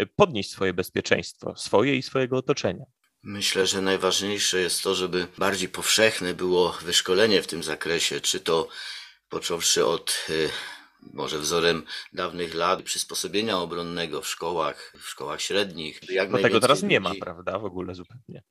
y, 0.00 0.06
podnieść 0.06 0.50
swoje 0.50 0.74
bezpieczeństwo, 0.74 1.56
swoje 1.56 1.96
i 1.96 2.02
swojego 2.02 2.36
otoczenia? 2.36 2.84
Myślę, 3.22 3.66
że 3.66 3.82
najważniejsze 3.82 4.60
jest 4.60 4.82
to, 4.82 4.94
żeby 4.94 5.26
bardziej 5.38 5.68
powszechne 5.68 6.34
było 6.34 6.78
wyszkolenie 6.82 7.42
w 7.42 7.46
tym 7.46 7.62
zakresie, 7.62 8.20
czy 8.20 8.40
to 8.40 8.68
począwszy 9.28 9.86
od 9.86 10.26
y, 10.30 10.48
może 11.12 11.38
wzorem 11.38 11.82
dawnych 12.12 12.54
lat 12.54 12.82
przysposobienia 12.82 13.58
obronnego 13.58 14.22
w 14.22 14.28
szkołach, 14.28 14.92
w 14.98 15.08
szkołach 15.08 15.42
średnich. 15.42 16.00
Jak 16.10 16.30
Bo 16.30 16.38
tego 16.38 16.60
teraz 16.60 16.82
nie 16.82 17.00
ma, 17.00 17.12
prawda, 17.20 17.58
w 17.58 17.64
ogóle 17.64 17.94
zupełnie. 17.94 18.42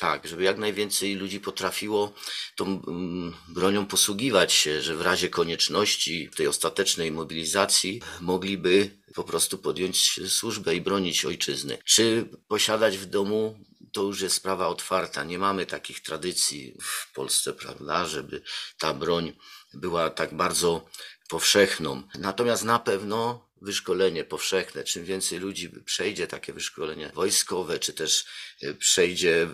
Tak, 0.00 0.28
żeby 0.28 0.42
jak 0.42 0.58
najwięcej 0.58 1.14
ludzi 1.14 1.40
potrafiło 1.40 2.12
tą 2.56 2.82
mm, 2.86 3.34
bronią 3.48 3.86
posługiwać 3.86 4.52
się, 4.52 4.82
że 4.82 4.96
w 4.96 5.00
razie 5.00 5.28
konieczności 5.28 6.30
tej 6.36 6.46
ostatecznej 6.46 7.12
mobilizacji 7.12 8.02
mogliby 8.20 8.90
po 9.14 9.24
prostu 9.24 9.58
podjąć 9.58 10.20
służbę 10.28 10.74
i 10.74 10.80
bronić 10.80 11.24
ojczyzny. 11.24 11.78
Czy 11.84 12.28
posiadać 12.48 12.98
w 12.98 13.06
domu 13.06 13.58
to 13.92 14.02
już 14.02 14.20
jest 14.20 14.36
sprawa 14.36 14.68
otwarta. 14.68 15.24
Nie 15.24 15.38
mamy 15.38 15.66
takich 15.66 16.00
tradycji 16.02 16.76
w 16.82 17.12
Polsce, 17.12 17.52
prawda, 17.52 18.06
żeby 18.06 18.42
ta 18.78 18.94
broń 18.94 19.32
była 19.74 20.10
tak 20.10 20.34
bardzo 20.34 20.86
powszechną. 21.28 22.02
Natomiast 22.18 22.64
na 22.64 22.78
pewno 22.78 23.49
wyszkolenie 23.62 24.24
powszechne, 24.24 24.84
czym 24.84 25.04
więcej 25.04 25.38
ludzi 25.38 25.70
przejdzie 25.84 26.26
takie 26.26 26.52
wyszkolenie 26.52 27.10
wojskowe, 27.14 27.78
czy 27.78 27.92
też 27.92 28.24
e, 28.62 28.74
przejdzie 28.74 29.48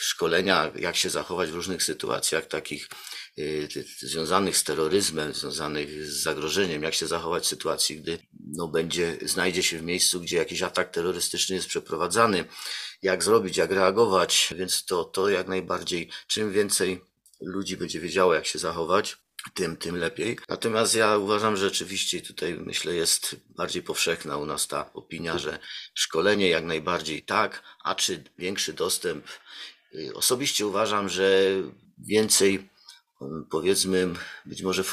szkolenia, 0.00 0.72
jak 0.76 0.96
się 0.96 1.10
zachować 1.10 1.50
w 1.50 1.54
różnych 1.54 1.82
sytuacjach 1.82 2.46
takich 2.46 2.88
e, 3.38 3.42
związanych 3.98 4.56
z 4.56 4.64
terroryzmem, 4.64 5.34
związanych 5.34 6.06
z 6.06 6.22
zagrożeniem, 6.22 6.82
jak 6.82 6.94
się 6.94 7.06
zachować 7.06 7.44
w 7.44 7.48
sytuacji, 7.48 8.00
gdy 8.00 8.18
no, 8.40 8.68
będzie, 8.68 9.18
znajdzie 9.22 9.62
się 9.62 9.78
w 9.78 9.82
miejscu, 9.82 10.20
gdzie 10.20 10.36
jakiś 10.36 10.62
atak 10.62 10.90
terrorystyczny 10.90 11.56
jest 11.56 11.68
przeprowadzany, 11.68 12.44
jak 13.02 13.24
zrobić, 13.24 13.56
jak 13.56 13.70
reagować, 13.70 14.54
więc 14.56 14.84
to, 14.84 15.04
to 15.04 15.28
jak 15.28 15.48
najbardziej, 15.48 16.10
czym 16.26 16.52
więcej 16.52 17.00
ludzi 17.40 17.76
będzie 17.76 18.00
wiedziało, 18.00 18.34
jak 18.34 18.46
się 18.46 18.58
zachować, 18.58 19.21
tym, 19.54 19.76
tym 19.76 19.96
lepiej. 19.96 20.38
Natomiast 20.48 20.94
ja 20.94 21.16
uważam, 21.16 21.56
że 21.56 21.64
rzeczywiście 21.64 22.20
tutaj 22.20 22.54
myślę 22.54 22.94
jest 22.94 23.36
bardziej 23.48 23.82
powszechna 23.82 24.36
u 24.36 24.46
nas 24.46 24.68
ta 24.68 24.92
opinia, 24.92 25.38
że 25.38 25.58
szkolenie 25.94 26.48
jak 26.48 26.64
najbardziej 26.64 27.22
tak, 27.22 27.62
a 27.84 27.94
czy 27.94 28.24
większy 28.38 28.72
dostęp. 28.72 29.26
Y, 29.94 30.14
osobiście 30.14 30.66
uważam, 30.66 31.08
że 31.08 31.42
więcej 31.98 32.72
powiedzmy 33.50 34.14
być 34.46 34.62
może 34.62 34.84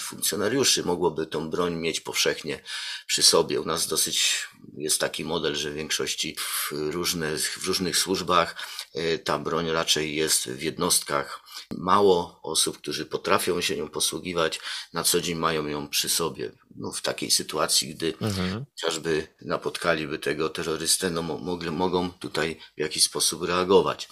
funkcjonariuszy 0.00 0.82
mogłoby 0.84 1.26
tą 1.26 1.50
broń 1.50 1.74
mieć 1.74 2.00
powszechnie 2.00 2.60
przy 3.06 3.22
sobie. 3.22 3.60
U 3.60 3.64
nas 3.64 3.86
dosyć 3.86 4.48
jest 4.76 5.00
taki 5.00 5.24
model, 5.24 5.54
że 5.54 5.70
w 5.70 5.74
większości 5.74 6.36
w, 6.38 6.72
różne, 6.72 7.38
w 7.38 7.66
różnych 7.66 7.98
służbach 7.98 8.56
y, 8.96 9.18
ta 9.18 9.38
broń 9.38 9.70
raczej 9.70 10.16
jest 10.16 10.48
w 10.50 10.62
jednostkach 10.62 11.45
Mało 11.78 12.40
osób, 12.42 12.78
którzy 12.78 13.06
potrafią 13.06 13.60
się 13.60 13.76
nią 13.76 13.88
posługiwać, 13.88 14.60
na 14.92 15.04
co 15.04 15.20
dzień 15.20 15.38
mają 15.38 15.66
ją 15.66 15.88
przy 15.88 16.08
sobie. 16.08 16.52
No, 16.76 16.92
w 16.92 17.02
takiej 17.02 17.30
sytuacji, 17.30 17.94
gdy 17.94 18.14
mhm. 18.20 18.64
chociażby 18.70 19.28
napotkaliby 19.42 20.18
tego 20.18 20.48
terrorystę, 20.48 21.10
no, 21.10 21.22
mogli, 21.22 21.70
mogą 21.70 22.10
tutaj 22.10 22.60
w 22.76 22.80
jakiś 22.80 23.04
sposób 23.04 23.42
reagować. 23.42 24.08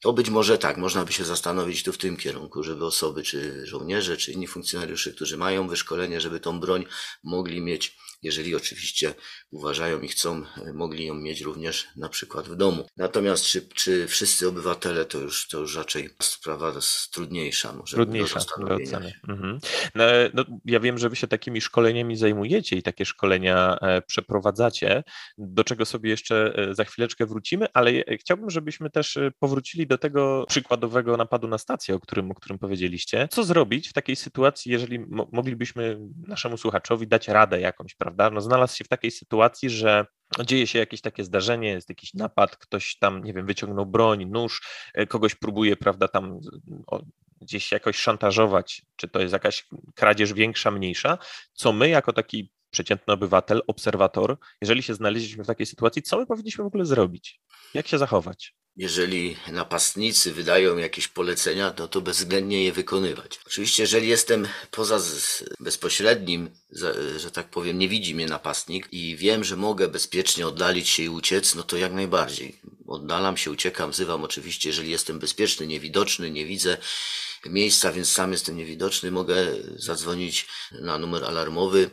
To 0.00 0.12
być 0.12 0.30
może 0.30 0.58
tak, 0.58 0.76
można 0.76 1.04
by 1.04 1.12
się 1.12 1.24
zastanowić 1.24 1.82
tu 1.82 1.92
w 1.92 1.98
tym 1.98 2.16
kierunku, 2.16 2.62
żeby 2.62 2.84
osoby, 2.86 3.22
czy 3.22 3.66
żołnierze, 3.66 4.16
czy 4.16 4.32
inni 4.32 4.46
funkcjonariusze, 4.46 5.12
którzy 5.12 5.36
mają 5.36 5.68
wyszkolenie, 5.68 6.20
żeby 6.20 6.40
tą 6.40 6.60
broń 6.60 6.86
mogli 7.24 7.60
mieć 7.60 7.96
jeżeli 8.22 8.56
oczywiście 8.56 9.14
uważają 9.50 10.00
i 10.00 10.08
chcą, 10.08 10.42
e, 10.66 10.72
mogli 10.72 11.06
ją 11.06 11.14
mieć 11.14 11.40
również 11.40 11.86
na 11.96 12.08
przykład 12.08 12.48
w 12.48 12.56
domu. 12.56 12.86
Natomiast 12.96 13.44
czy, 13.44 13.68
czy 13.68 14.06
wszyscy 14.08 14.48
obywatele, 14.48 15.04
to 15.04 15.18
już, 15.18 15.48
to 15.48 15.58
już 15.58 15.76
raczej 15.76 16.10
sprawa 16.22 16.72
trudniejsza. 17.12 17.72
Może 17.72 17.96
trudniejsza 17.96 18.40
do, 18.58 18.74
oceny. 18.74 19.12
Mhm. 19.28 19.58
No, 19.94 20.04
no, 20.34 20.44
ja 20.64 20.80
wiem, 20.80 20.98
że 20.98 21.08
wy 21.08 21.16
się 21.16 21.26
takimi 21.26 21.60
szkoleniami 21.60 22.16
zajmujecie 22.16 22.76
i 22.76 22.82
takie 22.82 23.04
szkolenia 23.04 23.78
e, 23.80 24.02
przeprowadzacie, 24.02 25.04
do 25.38 25.64
czego 25.64 25.84
sobie 25.84 26.10
jeszcze 26.10 26.54
e, 26.56 26.74
za 26.74 26.84
chwileczkę 26.84 27.26
wrócimy, 27.26 27.66
ale 27.74 27.92
chciałbym, 28.20 28.50
żebyśmy 28.50 28.90
też 28.90 29.18
powrócili 29.38 29.86
do 29.86 29.98
tego 29.98 30.44
przykładowego 30.48 31.16
napadu 31.16 31.48
na 31.48 31.58
stację, 31.58 31.94
o 31.94 32.00
którym, 32.00 32.30
o 32.30 32.34
którym 32.34 32.58
powiedzieliście. 32.58 33.28
Co 33.30 33.44
zrobić 33.44 33.88
w 33.88 33.92
takiej 33.92 34.16
sytuacji, 34.16 34.72
jeżeli 34.72 34.98
moglibyśmy 35.32 36.00
naszemu 36.26 36.56
słuchaczowi 36.56 37.08
dać 37.08 37.28
radę 37.28 37.60
jakąś, 37.60 37.94
prawda? 37.94 38.07
Prawda? 38.08 38.30
No, 38.30 38.40
znalazł 38.40 38.76
się 38.76 38.84
w 38.84 38.88
takiej 38.88 39.10
sytuacji, 39.10 39.70
że 39.70 40.06
dzieje 40.44 40.66
się 40.66 40.78
jakieś 40.78 41.00
takie 41.00 41.24
zdarzenie, 41.24 41.68
jest 41.68 41.88
jakiś 41.88 42.14
napad, 42.14 42.56
ktoś 42.56 42.96
tam, 42.98 43.24
nie 43.24 43.32
wiem, 43.32 43.46
wyciągnął 43.46 43.86
broń, 43.86 44.26
nóż, 44.26 44.62
e, 44.94 45.06
kogoś 45.06 45.34
próbuje, 45.34 45.76
prawda, 45.76 46.08
tam 46.08 46.40
gdzieś 47.40 47.72
jakoś 47.72 47.96
szantażować, 47.96 48.82
czy 48.96 49.08
to 49.08 49.20
jest 49.20 49.32
jakaś 49.32 49.66
kradzież 49.94 50.32
większa, 50.32 50.70
mniejsza, 50.70 51.18
co 51.52 51.72
my 51.72 51.88
jako 51.88 52.12
taki 52.12 52.52
przeciętny 52.70 53.14
obywatel, 53.14 53.62
obserwator, 53.66 54.38
jeżeli 54.60 54.82
się 54.82 54.94
znaleźliśmy 54.94 55.44
w 55.44 55.46
takiej 55.46 55.66
sytuacji, 55.66 56.02
co 56.02 56.18
my 56.18 56.26
powinniśmy 56.26 56.64
w 56.64 56.66
ogóle 56.66 56.84
zrobić? 56.84 57.40
Jak 57.74 57.88
się 57.88 57.98
zachować? 57.98 58.54
Jeżeli 58.78 59.36
napastnicy 59.48 60.32
wydają 60.32 60.76
jakieś 60.76 61.08
polecenia, 61.08 61.70
to 61.70 61.88
to 61.88 62.00
bezwzględnie 62.00 62.64
je 62.64 62.72
wykonywać. 62.72 63.40
Oczywiście, 63.46 63.82
jeżeli 63.82 64.08
jestem 64.08 64.48
poza 64.70 65.00
bezpośrednim, 65.60 66.50
że 67.16 67.30
tak 67.32 67.48
powiem, 67.50 67.78
nie 67.78 67.88
widzi 67.88 68.14
mnie 68.14 68.26
napastnik 68.26 68.88
i 68.92 69.16
wiem, 69.16 69.44
że 69.44 69.56
mogę 69.56 69.88
bezpiecznie 69.88 70.46
oddalić 70.46 70.88
się 70.88 71.02
i 71.02 71.08
uciec, 71.08 71.54
no 71.54 71.62
to 71.62 71.76
jak 71.76 71.92
najbardziej. 71.92 72.58
Oddalam 72.86 73.36
się, 73.36 73.50
uciekam, 73.50 73.90
wzywam 73.90 74.24
oczywiście, 74.24 74.68
jeżeli 74.68 74.90
jestem 74.90 75.18
bezpieczny, 75.18 75.66
niewidoczny, 75.66 76.30
nie 76.30 76.46
widzę 76.46 76.76
miejsca, 77.46 77.92
więc 77.92 78.08
sam 78.08 78.32
jestem 78.32 78.56
niewidoczny, 78.56 79.10
mogę 79.10 79.46
zadzwonić 79.76 80.46
na 80.72 80.98
numer 80.98 81.24
alarmowy 81.24 81.90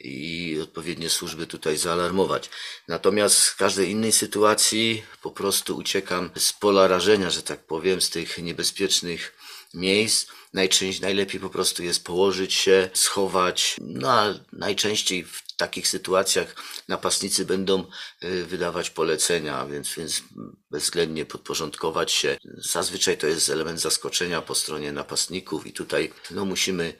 i 0.00 0.58
odpowiednie 0.62 1.10
służby 1.10 1.46
tutaj 1.46 1.76
zaalarmować. 1.76 2.50
Natomiast 2.88 3.44
w 3.44 3.56
każdej 3.56 3.90
innej 3.90 4.12
sytuacji 4.12 5.02
po 5.22 5.30
prostu 5.30 5.76
uciekam 5.76 6.30
z 6.36 6.52
pola 6.52 6.88
rażenia, 6.88 7.30
że 7.30 7.42
tak 7.42 7.66
powiem, 7.66 8.00
z 8.00 8.10
tych 8.10 8.38
niebezpiecznych 8.38 9.36
miejsc. 9.74 10.26
Najczęściej, 10.52 11.02
najlepiej 11.02 11.40
po 11.40 11.50
prostu 11.50 11.82
jest 11.82 12.04
położyć 12.04 12.54
się, 12.54 12.90
schować, 12.94 13.76
no 13.80 14.10
a 14.10 14.34
najczęściej 14.52 15.24
w 15.24 15.42
takich 15.56 15.88
sytuacjach 15.88 16.54
napastnicy 16.88 17.44
będą 17.44 17.84
y, 18.24 18.44
wydawać 18.44 18.90
polecenia, 18.90 19.66
więc, 19.66 19.94
więc 19.94 20.22
bezwzględnie 20.70 21.26
podporządkować 21.26 22.12
się. 22.12 22.36
Zazwyczaj 22.44 23.18
to 23.18 23.26
jest 23.26 23.48
element 23.48 23.80
zaskoczenia 23.80 24.42
po 24.42 24.54
stronie 24.54 24.92
napastników 24.92 25.66
i 25.66 25.72
tutaj 25.72 26.12
no, 26.30 26.44
musimy 26.44 26.94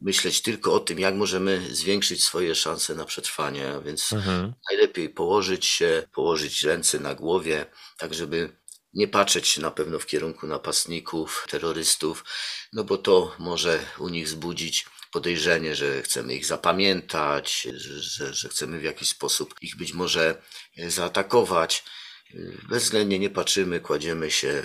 myśleć 0.00 0.42
tylko 0.42 0.74
o 0.74 0.80
tym, 0.80 0.98
jak 0.98 1.14
możemy 1.14 1.74
zwiększyć 1.74 2.24
swoje 2.24 2.54
szanse 2.54 2.94
na 2.94 3.04
przetrwanie, 3.04 3.72
więc 3.84 4.12
mhm. 4.12 4.52
najlepiej 4.70 5.08
położyć 5.08 5.66
się, 5.66 6.02
położyć 6.12 6.62
ręce 6.62 7.00
na 7.00 7.14
głowie, 7.14 7.66
tak 7.98 8.14
żeby 8.14 8.60
nie 8.94 9.08
patrzeć 9.08 9.58
na 9.58 9.70
pewno 9.70 9.98
w 9.98 10.06
kierunku 10.06 10.46
napastników, 10.46 11.46
terrorystów, 11.50 12.24
no 12.72 12.84
bo 12.84 12.98
to 12.98 13.34
może 13.38 13.86
u 13.98 14.08
nich 14.08 14.26
wzbudzić 14.26 14.86
podejrzenie, 15.12 15.74
że 15.74 16.02
chcemy 16.02 16.34
ich 16.34 16.46
zapamiętać, 16.46 17.68
że, 17.72 18.34
że 18.34 18.48
chcemy 18.48 18.78
w 18.78 18.82
jakiś 18.82 19.08
sposób 19.08 19.54
ich 19.60 19.76
być 19.76 19.92
może 19.92 20.42
zaatakować. 20.88 21.84
Bezwzględnie 22.68 23.18
nie 23.18 23.30
patrzymy, 23.30 23.80
kładziemy 23.80 24.30
się, 24.30 24.62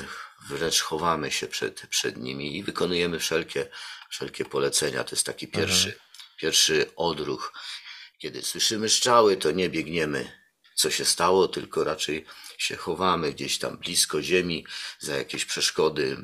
wręcz 0.49 0.81
chowamy 0.81 1.31
się 1.31 1.47
przed, 1.47 1.87
przed 1.89 2.17
nimi 2.17 2.57
i 2.57 2.63
wykonujemy 2.63 3.19
wszelkie 3.19 3.69
wszelkie 4.15 4.45
polecenia. 4.45 5.03
To 5.03 5.15
jest 5.15 5.25
taki 5.25 5.47
pierwszy, 5.47 5.87
mhm. 5.87 6.05
pierwszy 6.37 6.91
odruch. 6.95 7.53
Kiedy 8.17 8.41
słyszymy 8.41 8.89
szczały, 8.89 9.37
to 9.37 9.51
nie 9.51 9.69
biegniemy, 9.69 10.31
co 10.75 10.91
się 10.91 11.05
stało, 11.05 11.47
tylko 11.47 11.83
raczej 11.83 12.25
się 12.57 12.75
chowamy 12.75 13.33
gdzieś 13.33 13.59
tam 13.59 13.77
blisko 13.77 14.21
ziemi 14.21 14.65
za 14.99 15.15
jakieś 15.15 15.45
przeszkody, 15.45 16.17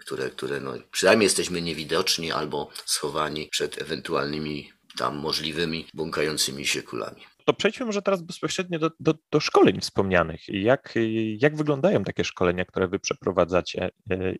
które, 0.00 0.30
które 0.30 0.60
no, 0.60 0.72
przynajmniej 0.90 1.26
jesteśmy 1.26 1.62
niewidoczni 1.62 2.32
albo 2.32 2.70
schowani 2.86 3.48
przed 3.48 3.82
ewentualnymi 3.82 4.72
tam 4.96 5.16
możliwymi 5.16 5.86
błąkającymi 5.94 6.66
się 6.66 6.82
kulami. 6.82 7.26
To 7.44 7.52
przejdźmy 7.52 7.86
może 7.86 8.02
teraz 8.02 8.22
bezpośrednio 8.22 8.78
do, 8.78 8.90
do, 9.00 9.14
do, 9.30 9.40
szkoleń 9.40 9.80
wspomnianych. 9.80 10.40
Jak, 10.48 10.94
jak 11.38 11.56
wyglądają 11.56 12.04
takie 12.04 12.24
szkolenia, 12.24 12.64
które 12.64 12.88
wy 12.88 12.98
przeprowadzacie 12.98 13.90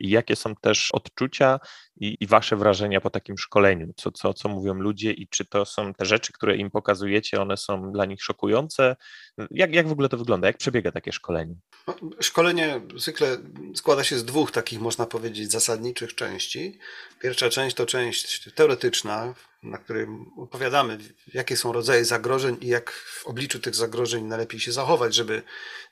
i 0.01 0.11
jakie 0.11 0.37
są 0.37 0.55
też 0.55 0.91
odczucia 0.93 1.61
i, 1.97 2.17
i, 2.21 2.27
wasze 2.27 2.57
wrażenia 2.57 3.01
po 3.01 3.11
takim 3.11 3.39
szkoleniu? 3.39 3.93
Co, 3.97 4.11
co, 4.13 4.35
co 4.35 4.49
mówią 4.49 4.75
ludzie 4.75 5.13
i 5.13 5.29
czy 5.29 5.45
to 5.45 5.65
są 5.65 5.95
te 5.95 6.05
rzeczy, 6.05 6.33
które 6.33 6.57
im 6.57 6.71
pokazujecie, 6.71 7.43
one 7.43 7.57
są 7.57 7.93
dla 7.93 8.05
nich 8.05 8.23
szokujące? 8.23 8.97
Jak, 9.51 9.75
jak 9.75 9.89
w 9.89 9.93
ogóle 9.93 10.09
to 10.09 10.17
wygląda? 10.17 10.47
Jak 10.47 10.57
przebiega 10.57 10.93
takie 10.93 11.13
szkolenie? 11.13 11.55
No, 11.87 11.97
szkolenie 12.21 12.81
zwykle 12.97 13.37
składa 13.75 14.05
się 14.05 14.19
z 14.19 14.25
dwóch 14.25 14.51
takich, 14.51 14.81
można 14.81 15.07
powiedzieć, 15.07 15.51
zasadniczych 15.51 16.15
części. 16.15 16.79
Pierwsza 17.21 17.51
część 17.51 17.77
to 17.77 17.87
część 17.87 18.51
teoretyczna, 18.55 19.35
na 19.65 19.79
którym 19.79 20.31
opowiadamy, 20.37 20.99
jakie 21.35 21.57
są 21.57 21.73
rodzaje 21.73 22.05
zagrożeń 22.05 22.57
i 22.61 22.69
jak 22.69 22.91
w 22.91 23.27
obliczu 23.27 23.61
tych 23.61 23.75
zagrożeń 23.75 24.25
najlepiej 24.25 24.61
się 24.61 24.73
zachować, 24.73 25.15
żeby 25.15 25.43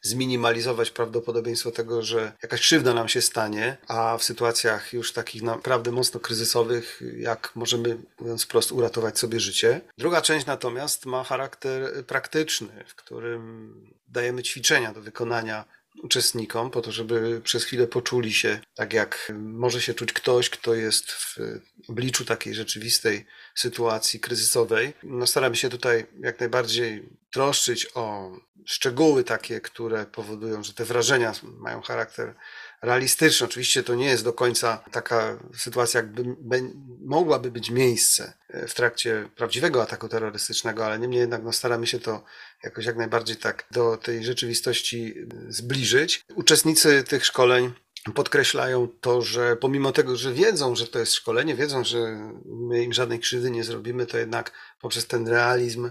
zminimalizować 0.02 0.90
prawdopodobieństwo 0.90 1.70
tego, 1.70 2.02
że 2.02 2.32
jakaś 2.42 2.60
krzywda 2.60 2.94
nam 2.94 3.08
się 3.08 3.20
stanie, 3.20 3.76
a 3.88 4.18
w 4.18 4.24
sytuacjach 4.24 4.92
już 4.92 5.12
takich 5.12 5.42
naprawdę 5.42 5.92
mocno 5.92 6.20
kryzysowych, 6.20 7.02
jak 7.16 7.52
możemy, 7.54 7.98
mówiąc 8.20 8.44
wprost, 8.44 8.72
uratować 8.72 9.18
sobie 9.18 9.40
życie. 9.40 9.80
Druga 9.98 10.22
część 10.22 10.46
natomiast 10.46 11.06
ma 11.06 11.24
charakter 11.24 12.06
praktyczny, 12.06 12.84
w 12.86 12.94
którym 12.94 13.74
dajemy 14.08 14.42
ćwiczenia 14.42 14.92
do 14.92 15.00
wykonania 15.00 15.64
uczestnikom, 16.02 16.70
po 16.70 16.80
to, 16.80 16.92
żeby 16.92 17.40
przez 17.44 17.64
chwilę 17.64 17.86
poczuli 17.86 18.32
się 18.32 18.60
tak, 18.74 18.92
jak 18.92 19.32
może 19.38 19.80
się 19.80 19.94
czuć 19.94 20.12
ktoś, 20.12 20.50
kto 20.50 20.74
jest 20.74 21.12
w 21.12 21.38
obliczu 21.88 22.24
takiej 22.24 22.54
rzeczywistej 22.54 23.26
sytuacji 23.54 24.20
kryzysowej. 24.20 24.92
No, 25.02 25.26
staramy 25.26 25.56
się 25.56 25.68
tutaj 25.68 26.06
jak 26.20 26.40
najbardziej 26.40 27.08
troszczyć 27.32 27.88
o 27.94 28.32
szczegóły 28.66 29.24
takie, 29.24 29.60
które 29.60 30.06
powodują, 30.06 30.62
że 30.62 30.74
te 30.74 30.84
wrażenia 30.84 31.32
mają 31.42 31.82
charakter 31.82 32.34
realistyczny. 32.82 33.46
Oczywiście 33.46 33.82
to 33.82 33.94
nie 33.94 34.06
jest 34.06 34.24
do 34.24 34.32
końca 34.32 34.84
taka 34.90 35.38
sytuacja, 35.56 36.00
jakby 36.00 36.24
mogłaby 37.00 37.50
być 37.50 37.70
miejsce 37.70 38.32
w 38.68 38.74
trakcie 38.74 39.28
prawdziwego 39.36 39.82
ataku 39.82 40.08
terrorystycznego, 40.08 40.86
ale 40.86 40.98
niemniej 40.98 41.20
jednak 41.20 41.42
no, 41.42 41.52
staramy 41.52 41.86
się 41.86 42.00
to 42.00 42.24
jakoś 42.62 42.84
jak 42.84 42.96
najbardziej 42.96 43.36
tak 43.36 43.66
do 43.70 43.96
tej 43.96 44.24
rzeczywistości 44.24 45.14
zbliżyć. 45.48 46.24
Uczestnicy 46.34 47.04
tych 47.04 47.26
szkoleń 47.26 47.72
podkreślają 48.14 48.88
to, 49.00 49.22
że 49.22 49.56
pomimo 49.56 49.92
tego, 49.92 50.16
że 50.16 50.32
wiedzą, 50.32 50.76
że 50.76 50.86
to 50.86 50.98
jest 50.98 51.14
szkolenie, 51.14 51.54
wiedzą, 51.54 51.84
że 51.84 52.32
my 52.44 52.82
im 52.82 52.92
żadnej 52.92 53.20
krzywdy 53.20 53.50
nie 53.50 53.64
zrobimy, 53.64 54.06
to 54.06 54.18
jednak 54.18 54.52
poprzez 54.80 55.06
ten 55.06 55.28
realizm 55.28 55.90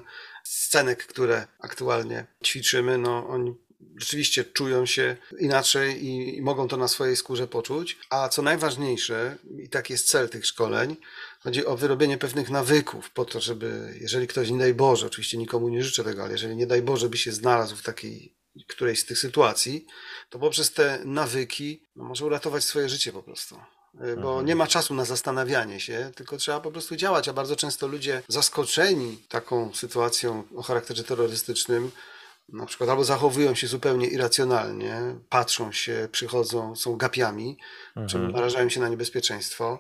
scenek, 0.52 1.06
które 1.08 1.48
aktualnie 1.60 2.26
ćwiczymy, 2.46 2.98
no 2.98 3.28
oni 3.28 3.56
rzeczywiście 3.98 4.44
czują 4.44 4.86
się 4.86 5.18
inaczej 5.40 6.06
i, 6.06 6.38
i, 6.38 6.42
mogą 6.42 6.68
to 6.68 6.78
na 6.78 6.88
swojej 6.88 7.16
skórze 7.16 7.48
poczuć. 7.48 7.98
A 8.10 8.30
co 8.30 8.42
najważniejsze, 8.42 9.38
i 9.60 9.70
taki 9.70 9.94
jest 9.94 10.08
cel 10.08 10.30
tych 10.30 10.46
szkoleń, 10.46 10.96
chodzi 11.40 11.66
o 11.66 11.78
wyrobienie 11.78 12.18
pewnych 12.18 12.50
nawyków 12.50 13.12
po 13.12 13.26
to, 13.26 13.42
żeby, 13.42 13.98
jeżeli 14.02 14.28
ktoś, 14.28 14.50
nie 14.50 14.60
daj 14.60 14.74
Boże, 14.74 15.08
oczywiście 15.08 15.38
nikomu 15.38 15.70
nie 15.70 15.84
życzę 15.84 16.04
tego, 16.04 16.24
ale 16.24 16.32
jeżeli 16.32 16.56
nie 16.56 16.68
daj 16.68 16.82
Boże 16.82 17.10
by 17.10 17.18
się 17.18 17.32
znalazł 17.32 17.76
w 17.76 17.84
takiej 17.84 18.36
którejś 18.68 19.00
z 19.00 19.06
tych 19.06 19.20
sytuacji, 19.20 19.86
to 20.30 20.40
poprzez 20.40 20.74
te 20.74 21.02
nawyki 21.06 21.84
no, 21.96 22.04
może 22.04 22.26
uratować 22.26 22.64
swoje 22.64 22.90
życie 22.90 23.12
po 23.12 23.24
prostu 23.24 23.60
bo 23.94 24.30
mhm. 24.30 24.46
nie 24.46 24.56
ma 24.56 24.68
czasu 24.68 24.94
na 24.94 25.06
zastanawianie 25.06 25.80
się, 25.80 26.12
tylko 26.16 26.38
trzeba 26.38 26.60
po 26.60 26.72
prostu 26.72 26.96
działać, 26.96 27.28
a 27.30 27.34
bardzo 27.34 27.56
często 27.56 27.88
ludzie 27.88 28.24
zaskoczeni 28.28 29.24
taką 29.30 29.74
sytuacją 29.74 30.44
o 30.56 30.62
charakterze 30.62 31.04
terrorystycznym 31.04 31.92
na 32.50 32.66
przykład 32.66 32.90
albo 32.90 33.04
zachowują 33.04 33.56
się 33.56 33.68
zupełnie 33.68 34.08
irracjonalnie, 34.08 35.02
patrzą 35.30 35.72
się, 35.72 36.10
przychodzą, 36.12 36.76
są 36.76 36.98
gapiami, 36.98 37.58
mhm. 37.90 38.08
czym 38.08 38.32
narażają 38.32 38.70
się 38.70 38.80
na 38.80 38.90
niebezpieczeństwo, 38.90 39.80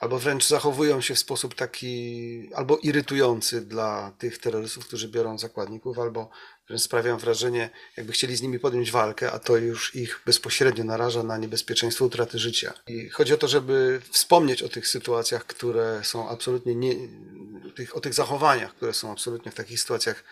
albo 0.00 0.18
wręcz 0.18 0.46
zachowują 0.46 1.00
się 1.00 1.14
w 1.14 1.18
sposób 1.18 1.54
taki 1.54 2.50
albo 2.54 2.76
irytujący 2.76 3.60
dla 3.60 4.12
tych 4.18 4.38
terrorystów, 4.38 4.86
którzy 4.86 5.08
biorą 5.08 5.38
zakładników, 5.38 5.98
albo 5.98 6.30
wręcz 6.68 6.82
sprawiają 6.82 7.18
wrażenie, 7.18 7.70
jakby 7.96 8.12
chcieli 8.12 8.36
z 8.36 8.42
nimi 8.42 8.58
podjąć 8.58 8.90
walkę, 8.90 9.32
a 9.32 9.38
to 9.38 9.56
już 9.56 9.94
ich 9.94 10.20
bezpośrednio 10.26 10.84
naraża 10.84 11.22
na 11.22 11.38
niebezpieczeństwo 11.38 12.04
utraty 12.04 12.38
życia. 12.38 12.72
I 12.86 13.08
chodzi 13.08 13.34
o 13.34 13.36
to, 13.36 13.48
żeby 13.48 14.00
wspomnieć 14.10 14.62
o 14.62 14.68
tych 14.68 14.88
sytuacjach, 14.88 15.46
które 15.46 16.00
są 16.04 16.28
absolutnie 16.28 16.74
nie, 16.74 16.94
tych, 17.74 17.96
o 17.96 18.00
tych 18.00 18.14
zachowaniach, 18.14 18.74
które 18.74 18.94
są 18.94 19.12
absolutnie 19.12 19.52
w 19.52 19.54
takich 19.54 19.80
sytuacjach 19.80 20.24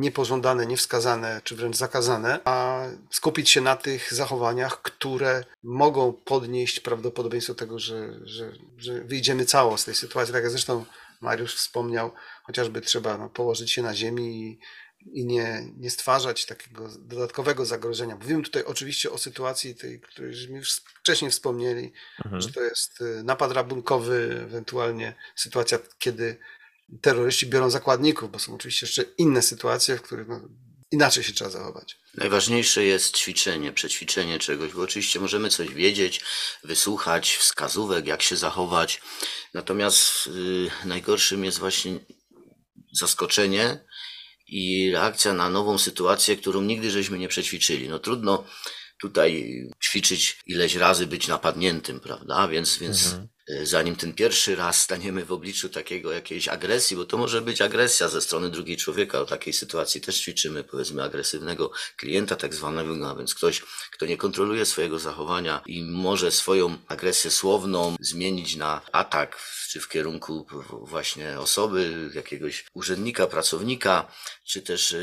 niepożądane, 0.00 0.66
niewskazane, 0.66 1.40
czy 1.44 1.56
wręcz 1.56 1.76
zakazane, 1.76 2.40
a 2.44 2.84
skupić 3.10 3.50
się 3.50 3.60
na 3.60 3.76
tych 3.76 4.14
zachowaniach, 4.14 4.82
które 4.82 5.44
mogą 5.62 6.12
podnieść 6.12 6.80
prawdopodobieństwo 6.80 7.54
tego, 7.54 7.78
że, 7.78 8.14
że, 8.22 8.52
że 8.78 9.00
wyjdziemy 9.00 9.44
cało 9.44 9.78
z 9.78 9.84
tej 9.84 9.94
sytuacji. 9.94 10.32
Tak 10.34 10.42
jak 10.42 10.52
zresztą 10.52 10.84
Mariusz 11.20 11.54
wspomniał, 11.54 12.10
chociażby 12.42 12.80
trzeba 12.80 13.18
no, 13.18 13.28
położyć 13.28 13.72
się 13.72 13.82
na 13.82 13.94
ziemi 13.94 14.42
i 14.42 14.58
i 15.12 15.26
nie, 15.26 15.72
nie 15.76 15.90
stwarzać 15.90 16.46
takiego 16.46 16.88
dodatkowego 16.98 17.64
zagrożenia. 17.64 18.16
Mówimy 18.16 18.42
tutaj 18.42 18.64
oczywiście 18.64 19.10
o 19.10 19.18
sytuacji 19.18 19.74
tej, 19.74 20.00
którejśmy 20.00 20.58
już 20.58 20.72
wcześniej 20.72 21.30
wspomnieli, 21.30 21.92
mhm. 22.24 22.42
że 22.42 22.52
to 22.52 22.60
jest 22.60 23.00
y, 23.00 23.22
napad 23.24 23.52
rabunkowy, 23.52 24.40
ewentualnie 24.42 25.14
sytuacja, 25.36 25.78
kiedy 25.98 26.36
terroryści 27.00 27.46
biorą 27.46 27.70
zakładników, 27.70 28.30
bo 28.30 28.38
są 28.38 28.54
oczywiście 28.54 28.86
jeszcze 28.86 29.02
inne 29.18 29.42
sytuacje, 29.42 29.96
w 29.96 30.02
których 30.02 30.28
no, 30.28 30.40
inaczej 30.90 31.24
się 31.24 31.32
trzeba 31.32 31.50
zachować. 31.50 31.98
Najważniejsze 32.14 32.84
jest 32.84 33.16
ćwiczenie, 33.16 33.72
przećwiczenie 33.72 34.38
czegoś, 34.38 34.72
bo 34.72 34.82
oczywiście 34.82 35.20
możemy 35.20 35.48
coś 35.48 35.68
wiedzieć, 35.68 36.20
wysłuchać 36.64 37.36
wskazówek, 37.36 38.06
jak 38.06 38.22
się 38.22 38.36
zachować. 38.36 39.02
Natomiast 39.54 40.26
yy, 40.26 40.70
najgorszym 40.84 41.44
jest 41.44 41.58
właśnie 41.58 41.98
zaskoczenie, 42.92 43.84
i 44.50 44.90
reakcja 44.92 45.34
na 45.34 45.50
nową 45.50 45.78
sytuację, 45.78 46.36
którą 46.36 46.60
nigdy 46.60 46.90
żeśmy 46.90 47.18
nie 47.18 47.28
przećwiczyli. 47.28 47.88
No 47.88 47.98
trudno 47.98 48.44
tutaj 49.00 49.54
ćwiczyć 49.82 50.40
ileś 50.46 50.74
razy 50.74 51.06
być 51.06 51.28
napadniętym, 51.28 52.00
prawda? 52.00 52.48
Więc, 52.48 52.78
więc 52.78 53.06
mhm. 53.06 53.28
Zanim 53.62 53.96
ten 53.96 54.12
pierwszy 54.12 54.56
raz 54.56 54.80
staniemy 54.80 55.24
w 55.24 55.32
obliczu 55.32 55.68
takiego 55.68 56.12
jakiejś 56.12 56.48
agresji, 56.48 56.96
bo 56.96 57.04
to 57.04 57.16
może 57.16 57.42
być 57.42 57.60
agresja 57.60 58.08
ze 58.08 58.20
strony 58.20 58.50
drugiej 58.50 58.76
człowieka, 58.76 59.20
o 59.20 59.24
takiej 59.24 59.52
sytuacji 59.52 60.00
też 60.00 60.20
ćwiczymy, 60.20 60.64
powiedzmy, 60.64 61.02
agresywnego 61.02 61.70
klienta 61.96 62.36
tak 62.36 62.54
zwanego, 62.54 63.10
a 63.10 63.14
więc 63.14 63.34
ktoś, 63.34 63.60
kto 63.90 64.06
nie 64.06 64.16
kontroluje 64.16 64.66
swojego 64.66 64.98
zachowania 64.98 65.62
i 65.66 65.82
może 65.82 66.30
swoją 66.30 66.78
agresję 66.88 67.30
słowną 67.30 67.96
zmienić 68.00 68.56
na 68.56 68.80
atak, 68.92 69.38
czy 69.68 69.80
w 69.80 69.88
kierunku 69.88 70.46
właśnie 70.70 71.38
osoby, 71.40 72.10
jakiegoś 72.14 72.64
urzędnika, 72.74 73.26
pracownika, 73.26 74.12
czy 74.44 74.62
też 74.62 74.92
e, 74.92 74.96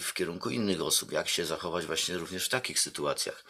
w 0.00 0.12
kierunku 0.14 0.50
innych 0.50 0.82
osób, 0.82 1.12
jak 1.12 1.28
się 1.28 1.44
zachować 1.44 1.86
właśnie 1.86 2.18
również 2.18 2.46
w 2.46 2.48
takich 2.48 2.80
sytuacjach. 2.80 3.44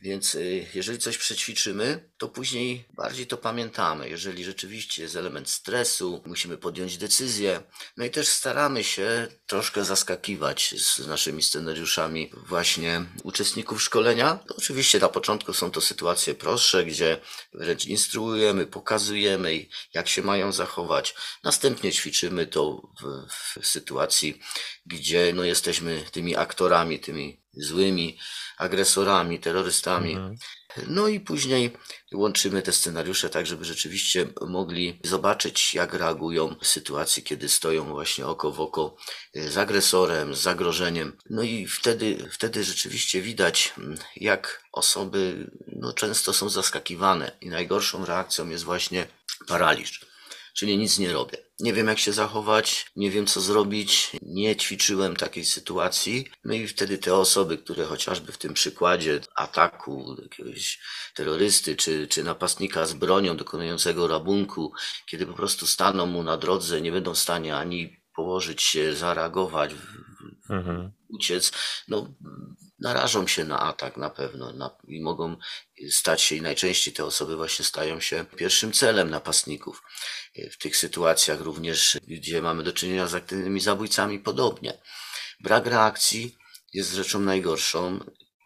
Więc 0.00 0.34
y, 0.34 0.66
jeżeli 0.74 0.98
coś 0.98 1.18
przećwiczymy, 1.18 2.10
to 2.16 2.28
później 2.28 2.84
bardziej 2.94 3.26
to 3.26 3.36
pamiętamy. 3.36 4.08
Jeżeli 4.08 4.44
rzeczywiście 4.44 5.02
jest 5.02 5.16
element 5.16 5.50
stresu, 5.50 6.22
musimy 6.26 6.58
podjąć 6.58 6.98
decyzję. 6.98 7.62
No 7.96 8.04
i 8.04 8.10
też 8.10 8.28
staramy 8.28 8.84
się 8.84 9.28
troszkę 9.46 9.84
zaskakiwać 9.84 10.74
z 10.78 11.06
naszymi 11.06 11.42
scenariuszami 11.42 12.30
właśnie 12.46 13.04
uczestników 13.22 13.82
szkolenia. 13.82 14.38
To 14.48 14.56
oczywiście 14.56 14.98
na 14.98 15.08
początku 15.08 15.54
są 15.54 15.70
to 15.70 15.80
sytuacje 15.80 16.34
prostsze, 16.34 16.84
gdzie 16.84 17.20
wręcz 17.54 17.84
instruujemy, 17.84 18.66
pokazujemy, 18.66 19.66
jak 19.94 20.08
się 20.08 20.22
mają 20.22 20.52
zachować. 20.52 21.14
Następnie 21.44 21.92
ćwiczymy 21.92 22.46
to 22.46 22.90
w, 23.00 23.60
w 23.60 23.66
sytuacji, 23.66 24.40
gdzie 24.86 25.32
no, 25.34 25.44
jesteśmy 25.44 26.04
tymi 26.12 26.36
aktorami, 26.36 27.00
tymi 27.00 27.45
złymi 27.56 28.18
agresorami, 28.58 29.40
terrorystami. 29.40 30.14
Mhm. 30.14 30.36
No 30.86 31.08
i 31.08 31.20
później 31.20 31.72
łączymy 32.14 32.62
te 32.62 32.72
scenariusze 32.72 33.30
tak, 33.30 33.46
żeby 33.46 33.64
rzeczywiście 33.64 34.26
mogli 34.46 35.00
zobaczyć, 35.04 35.74
jak 35.74 35.94
reagują 35.94 36.54
w 36.62 36.66
sytuacji, 36.66 37.22
kiedy 37.22 37.48
stoją 37.48 37.84
właśnie 37.84 38.26
oko 38.26 38.52
w 38.52 38.60
oko 38.60 38.96
z 39.34 39.56
agresorem, 39.56 40.34
z 40.34 40.40
zagrożeniem. 40.40 41.16
No 41.30 41.42
i 41.42 41.66
wtedy, 41.66 42.28
wtedy 42.30 42.64
rzeczywiście 42.64 43.22
widać, 43.22 43.74
jak 44.16 44.64
osoby 44.72 45.50
no, 45.66 45.92
często 45.92 46.32
są 46.32 46.48
zaskakiwane 46.48 47.32
i 47.40 47.48
najgorszą 47.48 48.04
reakcją 48.04 48.48
jest 48.48 48.64
właśnie 48.64 49.06
paraliż 49.46 50.05
czyli 50.56 50.78
nic 50.78 50.98
nie 50.98 51.12
robię. 51.12 51.38
Nie 51.60 51.72
wiem, 51.72 51.86
jak 51.86 51.98
się 51.98 52.12
zachować, 52.12 52.86
nie 52.96 53.10
wiem, 53.10 53.26
co 53.26 53.40
zrobić, 53.40 54.10
nie 54.22 54.56
ćwiczyłem 54.56 55.16
takiej 55.16 55.44
sytuacji. 55.44 56.30
No 56.44 56.54
i 56.54 56.68
wtedy 56.68 56.98
te 56.98 57.14
osoby, 57.14 57.58
które 57.58 57.84
chociażby 57.84 58.32
w 58.32 58.38
tym 58.38 58.54
przykładzie 58.54 59.20
ataku 59.34 60.16
jakiegoś 60.22 60.80
terrorysty 61.14 61.76
czy, 61.76 62.08
czy 62.08 62.24
napastnika 62.24 62.86
z 62.86 62.92
bronią 62.92 63.36
dokonującego 63.36 64.08
rabunku, 64.08 64.72
kiedy 65.06 65.26
po 65.26 65.32
prostu 65.32 65.66
staną 65.66 66.06
mu 66.06 66.22
na 66.22 66.36
drodze, 66.36 66.80
nie 66.80 66.92
będą 66.92 67.14
w 67.14 67.18
stanie 67.18 67.56
ani 67.56 67.96
położyć 68.14 68.62
się, 68.62 68.94
zareagować, 68.94 69.70
mhm. 70.50 70.92
uciec, 71.08 71.52
no 71.88 72.14
narażą 72.78 73.26
się 73.26 73.44
na 73.44 73.60
atak 73.60 73.96
na 73.96 74.10
pewno 74.10 74.52
na, 74.52 74.70
i 74.88 75.02
mogą 75.02 75.36
stać 75.90 76.22
się, 76.22 76.34
i 76.34 76.42
najczęściej 76.42 76.94
te 76.94 77.04
osoby 77.04 77.36
właśnie 77.36 77.64
stają 77.64 78.00
się 78.00 78.24
pierwszym 78.36 78.72
celem 78.72 79.10
napastników. 79.10 79.82
W 80.52 80.58
tych 80.58 80.76
sytuacjach 80.76 81.40
również, 81.40 81.98
gdzie 82.06 82.42
mamy 82.42 82.62
do 82.62 82.72
czynienia 82.72 83.06
z 83.06 83.14
aktywnymi 83.14 83.60
zabójcami, 83.60 84.18
podobnie. 84.18 84.78
Brak 85.40 85.66
reakcji 85.66 86.36
jest 86.72 86.92
rzeczą 86.92 87.20
najgorszą. 87.20 88.00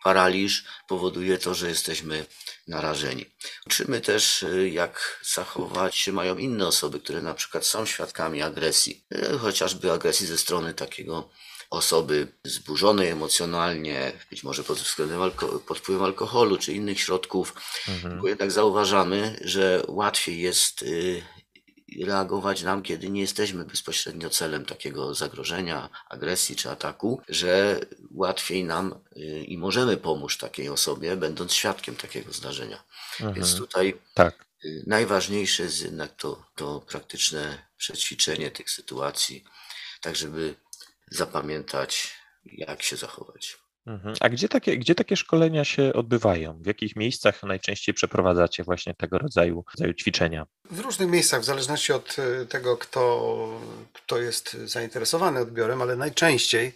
paraliż 0.04 0.64
powoduje 0.88 1.38
to, 1.38 1.54
że 1.54 1.68
jesteśmy 1.68 2.26
narażeni. 2.68 3.26
Uczymy 3.66 4.00
też, 4.00 4.44
jak 4.70 5.20
zachować 5.34 5.96
się 5.96 6.12
mają 6.12 6.38
inne 6.38 6.66
osoby, 6.66 7.00
które 7.00 7.22
na 7.22 7.34
przykład 7.34 7.66
są 7.66 7.86
świadkami 7.86 8.42
agresji, 8.42 9.04
y, 9.14 9.38
chociażby 9.38 9.92
agresji 9.92 10.26
ze 10.26 10.38
strony 10.38 10.74
takiego 10.74 11.30
osoby 11.70 12.28
zburzonej 12.44 13.08
emocjonalnie, 13.08 14.12
być 14.30 14.42
może 14.42 14.64
pod, 14.64 14.78
względem 14.78 15.30
pod 15.66 15.78
wpływem 15.78 16.04
alkoholu 16.04 16.58
czy 16.58 16.72
innych 16.72 17.00
środków, 17.00 17.54
Mhm. 17.88 18.20
bo 18.20 18.28
jednak 18.28 18.50
zauważamy, 18.50 19.40
że 19.44 19.82
łatwiej 19.88 20.40
jest 20.40 20.82
y, 20.82 21.22
reagować 22.06 22.62
nam, 22.62 22.82
kiedy 22.82 23.10
nie 23.10 23.20
jesteśmy 23.20 23.64
bezpośrednio 23.64 24.30
celem 24.30 24.64
takiego 24.66 25.14
zagrożenia, 25.14 25.88
agresji 26.08 26.56
czy 26.56 26.70
ataku, 26.70 27.22
że 27.28 27.80
łatwiej 28.14 28.64
nam 28.64 28.94
y, 29.16 29.20
i 29.44 29.58
możemy 29.58 29.96
pomóc 29.96 30.38
takiej 30.38 30.68
osobie, 30.68 31.16
będąc 31.16 31.52
świadkiem 31.52 31.96
takiego 31.96 32.32
zdarzenia. 32.32 32.82
Więc 33.20 33.36
Mhm. 33.52 33.58
tutaj 33.58 33.94
Tak. 34.14 34.44
y, 34.64 34.84
najważniejsze 34.86 35.62
jest 35.62 35.82
jednak 35.82 36.16
to, 36.16 36.44
to 36.56 36.80
praktyczne 36.80 37.58
przećwiczenie 37.76 38.50
tych 38.50 38.70
sytuacji, 38.70 39.44
tak 40.00 40.16
żeby 40.16 40.54
zapamiętać, 41.10 42.14
jak 42.44 42.82
się 42.82 42.96
zachować. 42.96 43.58
Mhm. 43.86 44.14
A 44.20 44.28
gdzie 44.28 44.48
takie, 44.48 44.78
gdzie 44.78 44.94
takie 44.94 45.16
szkolenia 45.16 45.64
się 45.64 45.92
odbywają? 45.92 46.62
W 46.62 46.66
jakich 46.66 46.96
miejscach 46.96 47.42
najczęściej 47.42 47.94
przeprowadzacie 47.94 48.64
właśnie 48.64 48.94
tego 48.94 49.18
rodzaju, 49.18 49.64
rodzaju 49.74 49.94
ćwiczenia? 49.94 50.46
W 50.70 50.80
różnych 50.80 51.08
miejscach, 51.08 51.40
w 51.40 51.44
zależności 51.44 51.92
od 51.92 52.16
y, 52.18 52.46
tego, 52.46 52.76
kto, 52.76 53.60
kto 53.92 54.18
jest 54.18 54.52
zainteresowany 54.52 55.40
odbiorem, 55.40 55.82
ale 55.82 55.96
najczęściej 55.96 56.72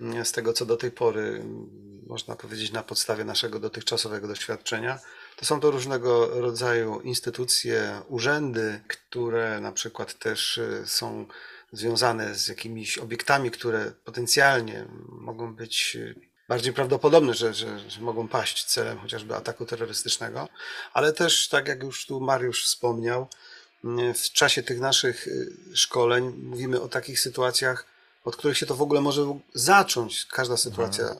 mm, 0.00 0.24
z 0.24 0.32
tego, 0.32 0.52
co 0.52 0.66
do 0.66 0.76
tej 0.76 0.90
pory 0.90 1.22
mm, 1.22 1.70
można 2.06 2.36
powiedzieć 2.36 2.72
na 2.72 2.82
podstawie 2.82 3.24
naszego 3.24 3.60
dotychczasowego 3.60 4.28
doświadczenia, 4.28 4.98
to 5.36 5.44
są 5.44 5.60
to 5.60 5.70
różnego 5.70 6.40
rodzaju 6.40 7.00
instytucje, 7.00 8.02
urzędy, 8.08 8.80
które 8.88 9.60
na 9.60 9.72
przykład 9.72 10.18
też 10.18 10.58
y, 10.58 10.82
są 10.86 11.26
związane 11.72 12.34
z 12.34 12.48
jakimiś 12.48 12.98
obiektami, 12.98 13.50
które 13.50 13.92
potencjalnie 14.04 14.86
mogą 15.08 15.54
być 15.54 15.96
y, 15.96 16.14
bardziej 16.48 16.72
prawdopodobne, 16.72 17.34
że, 17.34 17.54
że, 17.54 17.90
że 17.90 18.00
mogą 18.00 18.28
paść 18.28 18.64
celem 18.64 18.98
chociażby 18.98 19.34
ataku 19.34 19.66
terrorystycznego, 19.66 20.48
ale 20.92 21.12
też, 21.12 21.48
tak 21.48 21.68
jak 21.68 21.82
już 21.82 22.06
tu 22.06 22.20
Mariusz 22.20 22.64
wspomniał, 22.64 23.28
mm, 23.84 24.14
w 24.14 24.30
czasie 24.30 24.62
tych 24.62 24.80
naszych 24.80 25.26
y, 25.26 25.52
szkoleń 25.74 26.24
mówimy 26.42 26.80
o 26.80 26.88
takich 26.88 27.20
sytuacjach, 27.20 27.86
od 28.24 28.36
których 28.36 28.58
się 28.58 28.66
to 28.66 28.74
w 28.74 28.82
ogóle 28.82 29.00
może 29.00 29.38
zacząć, 29.54 30.26
każda 30.26 30.56
sytuacja 30.56 31.04
y, 31.06 31.16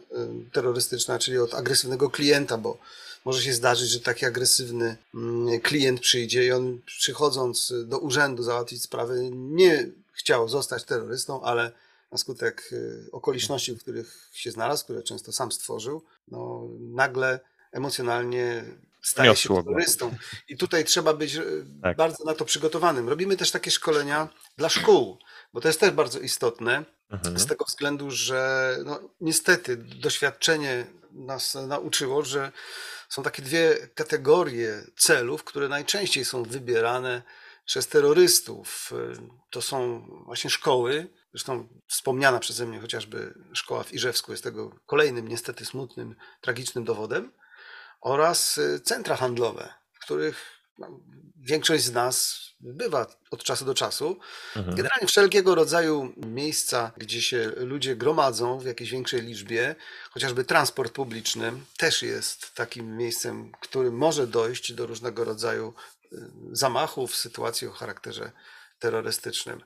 terrorystyczna, 0.53 1.19
czyli 1.19 1.39
od 1.39 1.55
agresywnego 1.55 2.11
klienta, 2.11 2.59
bo 2.59 2.79
może 3.25 3.43
się 3.43 3.53
zdarzyć, 3.53 3.91
że 3.91 4.01
taki 4.01 4.27
agresywny 4.27 4.97
mm, 5.15 5.61
klient 5.61 6.01
przyjdzie 6.01 6.45
i 6.47 6.53
on 6.53 6.81
przychodząc 6.87 7.73
do 7.85 7.99
urzędu 7.99 8.43
załatwić 8.43 8.83
sprawę 8.83 9.15
nie 9.31 9.87
chciał 10.23 10.49
zostać 10.49 10.85
terrorystą, 10.85 11.43
ale 11.43 11.73
na 12.13 12.19
skutek 12.19 12.69
y, 12.73 13.09
okoliczności, 13.13 13.75
w 13.75 13.81
których 13.83 14.29
się 14.33 14.51
znalazł, 14.51 14.85
które 14.85 15.03
często 15.03 15.33
sam 15.33 15.53
stworzył, 15.53 16.03
no, 16.29 16.69
nagle 16.81 17.41
emocjonalnie 17.73 18.65
staje 19.03 19.37
się 19.37 19.49
terrorystą. 19.55 20.15
I 20.49 20.57
tutaj 20.57 20.85
trzeba 20.85 21.15
być 21.15 21.35
y, 21.35 21.65
Tak. 21.83 21.97
bardzo 21.97 22.25
na 22.25 22.35
to 22.35 22.45
przygotowanym. 22.45 23.09
Robimy 23.09 23.37
też 23.37 23.51
takie 23.51 23.71
szkolenia 23.71 24.29
dla 24.57 24.69
szkół, 24.69 25.19
bo 25.53 25.61
to 25.61 25.69
jest 25.69 25.81
też 25.81 25.91
bardzo 25.91 26.19
istotne. 26.21 26.85
Mhm. 27.11 27.39
Z 27.39 27.47
tego 27.47 27.65
względu, 27.65 28.11
że 28.11 28.77
no, 28.85 29.01
niestety 29.21 29.77
doświadczenie 29.77 30.87
nas 31.13 31.55
nauczyło, 31.55 32.25
że 32.25 32.53
są 33.09 33.23
takie 33.23 33.43
dwie 33.43 33.89
kategorie 33.95 34.85
celów, 34.97 35.45
które 35.45 35.69
najczęściej 35.69 36.25
są 36.25 36.43
wybierane 36.43 37.23
przez 37.65 37.89
terrorystów. 37.89 38.93
To 39.51 39.63
są 39.63 40.07
właśnie 40.25 40.51
szkoły, 40.51 41.09
zresztą 41.31 41.69
wspomniana 41.87 42.39
przeze 42.39 42.67
mnie 42.67 42.81
chociażby 42.81 43.35
szkoła 43.53 43.83
w 43.83 43.93
Irzewsku 43.93 44.33
jest 44.33 44.45
tego 44.45 44.71
kolejnym, 44.87 45.29
niestety 45.29 45.65
smutnym, 45.65 46.17
tragicznym 46.41 46.85
dowodem, 46.85 47.33
oraz 48.01 48.59
y, 48.59 48.81
centra 48.81 49.17
handlowe, 49.17 49.75
w 49.93 50.05
których 50.05 50.62
większość 51.37 51.85
z 51.85 51.93
nas 51.93 52.43
bywa 52.61 53.07
od 53.31 53.45
czasu 53.45 53.65
do 53.65 53.75
czasu. 53.75 54.17
Mhm. 54.57 54.77
Generalnie 54.77 55.07
wszelkiego 55.07 55.55
rodzaju 55.55 56.13
miejsca, 56.17 56.93
gdzie 56.97 57.23
się 57.23 57.53
ludzie 57.57 57.97
gromadzą 57.97 58.59
w 58.59 58.65
jakiejś 58.65 58.91
większej 58.91 59.23
liczbie, 59.23 59.75
chociażby 60.11 60.45
transport 60.45 60.93
publiczny 60.93 61.53
też 61.77 62.03
jest 62.03 62.55
takim 62.55 62.97
miejscem, 62.97 63.53
w 63.53 63.61
którym 63.61 63.97
może 63.97 64.27
dojść 64.27 64.73
do 64.73 64.87
różnego 64.87 65.25
rodzaju 65.25 65.75
y, 66.13 66.19
zamachów, 66.53 67.17
sytuacji 67.17 67.67
o 67.69 67.73
charakterze 67.73 68.33
terrorystycznym. 68.79 69.63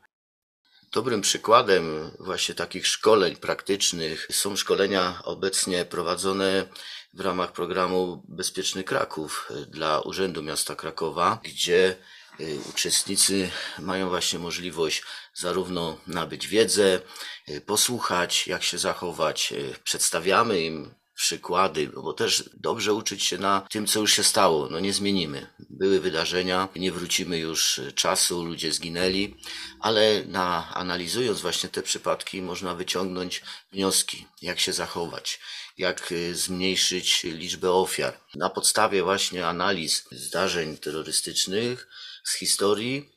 Dobrym 0.93 1.21
przykładem 1.21 2.11
właśnie 2.19 2.55
takich 2.55 2.87
szkoleń 2.87 3.37
praktycznych 3.37 4.29
są 4.31 4.57
szkolenia 4.57 5.21
obecnie 5.25 5.85
prowadzone 5.85 6.67
w 7.15 7.21
ramach 7.21 7.53
programu 7.53 8.23
Bezpieczny 8.29 8.85
Kraków 8.85 9.49
dla 9.69 10.01
Urzędu 10.01 10.43
Miasta 10.43 10.75
Krakowa, 10.75 11.41
gdzie 11.45 11.97
y, 12.41 12.59
uczestnicy 12.71 13.51
mają 13.79 14.09
właśnie 14.09 14.39
możliwość 14.39 15.03
zarówno 15.35 15.99
nabyć 16.07 16.49
wiedzę, 16.49 17.01
y, 17.49 17.61
posłuchać, 17.61 18.47
jak 18.47 18.63
się 18.63 18.79
zachować. 18.79 19.53
y, 19.53 19.75
Przedstawiamy 19.85 20.61
im 20.61 20.95
przykłady, 21.17 21.91
no 21.95 22.03
bo 22.03 22.13
też 22.13 22.51
dobrze 22.55 22.95
uczyć 22.95 23.23
się 23.23 23.39
na 23.39 23.67
tym, 23.71 23.87
co 23.87 24.01
już 24.01 24.13
się 24.13 24.25
stało. 24.25 24.69
No 24.71 24.81
nie 24.81 24.93
zmienimy. 24.93 25.47
Były 25.71 26.01
wydarzenia, 26.01 26.69
nie 26.77 26.93
wrócimy 26.93 27.39
już 27.39 27.81
czasu, 27.95 28.45
ludzie 28.45 28.73
zginęli, 28.73 29.37
ale 29.81 30.25
na, 30.25 30.75
analizując 30.75 31.41
właśnie 31.41 31.69
te 31.69 31.83
przypadki 31.83 32.43
można 32.43 32.75
wyciągnąć 32.75 33.43
wnioski, 33.73 34.27
jak 34.43 34.61
się 34.61 34.73
zachować, 34.73 35.41
jak 35.79 36.13
y, 36.13 36.37
zmniejszyć 36.37 37.25
liczbę 37.25 37.73
ofiar. 37.73 38.21
Na 38.35 38.51
podstawie 38.51 39.03
właśnie 39.03 39.47
analiz 39.47 40.05
zdarzeń 40.13 40.77
terrorystycznych 40.77 41.89
z 42.25 42.35
historii 42.35 43.13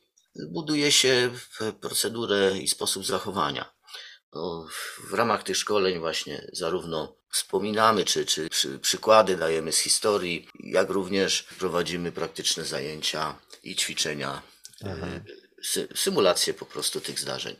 buduje 0.48 0.92
się 0.92 1.30
procedurę 1.80 2.58
i 2.58 2.68
sposób 2.68 3.06
zachowania. 3.06 3.79
No, 4.34 4.66
w 5.10 5.14
ramach 5.14 5.42
tych 5.42 5.56
szkoleń 5.56 5.98
właśnie 5.98 6.46
zarówno 6.52 7.14
wspominamy, 7.30 8.04
czy, 8.04 8.26
czy 8.26 8.48
przy, 8.48 8.78
przykłady 8.78 9.36
dajemy 9.36 9.72
z 9.72 9.78
historii, 9.78 10.48
jak 10.60 10.90
również 10.90 11.42
prowadzimy 11.42 12.12
praktyczne 12.12 12.64
zajęcia 12.64 13.34
i 13.62 13.76
ćwiczenia, 13.76 14.42
y, 14.82 14.86
sy, 15.62 15.88
symulacje 15.94 16.54
po 16.54 16.66
prostu 16.66 17.00
tych 17.00 17.20
zdarzeń. 17.20 17.56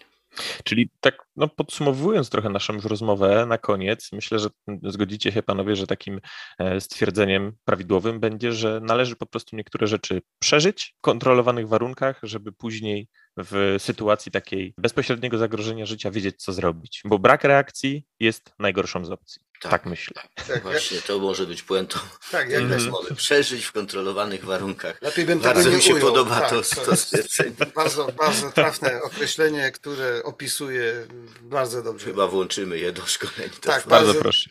Czyli 0.65 0.91
tak 1.01 1.27
no, 1.37 1.49
podsumowując 1.49 2.31
trochę 2.31 2.49
naszą 2.49 2.75
już 2.75 2.85
rozmowę 2.85 3.47
na 3.47 3.59
koniec, 3.59 4.13
myślę, 4.13 4.39
że 4.39 4.49
zgodzicie 4.83 5.33
się 5.33 5.43
panowie, 5.43 5.77
że 5.77 5.87
takim 5.87 6.21
e, 6.59 6.81
stwierdzeniem 6.81 7.53
prawidłowym 7.65 8.21
będzie, 8.21 8.53
że 8.53 8.81
należy 8.83 9.17
po 9.17 9.27
prostu 9.27 9.57
niektóre 9.57 9.87
rzeczy 9.87 10.23
przeżyć 10.39 10.95
w 10.99 11.01
kontrolowanych 11.01 11.69
warunkach, 11.69 12.21
żeby 12.23 12.53
później 12.53 13.09
w 13.37 13.77
sytuacji 13.79 14.33
takiej 14.33 14.75
bezpośredniego 14.79 15.39
zagrożenia 15.39 15.87
życia 15.87 16.11
wiedzieć, 16.11 16.43
co 16.43 16.53
zrobić. 16.53 17.03
Bo 17.05 17.19
brak 17.19 17.45
reakcji 17.45 18.05
jest 18.21 18.53
najgorszą 18.59 19.05
z 19.05 19.11
opcji. 19.11 19.43
Tak, 19.61 19.87
myślę. 19.87 20.23
Tak, 20.49 20.63
Właśnie 20.63 20.99
to 21.03 21.19
może 21.19 21.47
być 21.47 21.63
puentą 21.63 21.99
Tak, 22.31 22.51
jak 22.51 22.61
Mhm. 22.63 22.73
rozmowy. 22.81 23.15
Przeżyć 23.15 23.65
w 23.65 23.73
kontrolowanych 23.73 24.45
warunkach. 24.45 25.03
Lepiej 25.03 25.25
bym 25.25 25.41
tego 25.41 25.55
Bardzo 25.55 25.71
nie 25.71 25.77
mi 25.77 25.83
się 25.83 25.95
ujął. 25.95 26.09
podoba 26.09 26.41
Tak, 26.41 26.51
to, 26.51 26.63
to 26.63 26.85
to 26.85 26.97
stwierdzenie. 26.97 27.53
Bardzo, 27.77 28.13
bardzo 28.19 28.53
trafne 28.53 29.03
określenie, 29.03 29.71
które 29.73 30.23
opisuje 30.23 31.07
bardzo 31.43 31.83
dobrze. 31.83 32.07
Chyba 32.07 32.27
włączymy 32.27 32.79
je 32.79 32.93
do 32.93 33.07
szkoleń. 33.07 33.51
Tak, 33.61 33.87
Bardzo 33.87 33.89
Bardzo- 33.89 34.15
proszę. 34.21 34.51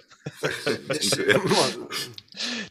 Dziękuję. 1.01 1.39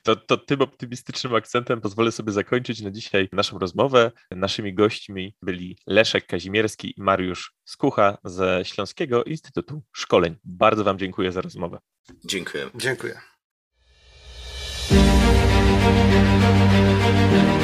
To, 0.03 0.17
to 0.17 0.37
tym 0.37 0.63
optymistycznym 0.63 1.35
akcentem 1.35 1.81
pozwolę 1.81 2.13
sobie 2.13 2.33
zakończyć 2.33 2.81
na 2.81 2.91
dzisiaj 2.91 3.29
naszą 3.33 3.59
rozmowę. 3.59 4.13
Naszymi 4.31 4.75
gośćmi 4.75 5.37
byli 5.43 5.79
Leszek 5.87 6.27
Kazimierski 6.27 6.95
i 6.97 7.03
Mariusz 7.03 7.55
Skucha 7.65 8.19
ze 8.25 8.61
Śląskiego 8.65 9.25
Instytutu 9.25 9.83
Szkoleń. 9.93 10.37
Bardzo 10.45 10.85
Wam 10.85 10.99
dziękuję 10.99 11.33
za 11.33 11.41
rozmowę. 11.41 11.79
Dziękuję. 12.25 12.71
Dziękuję. 12.75 13.21
Thank 17.31 17.58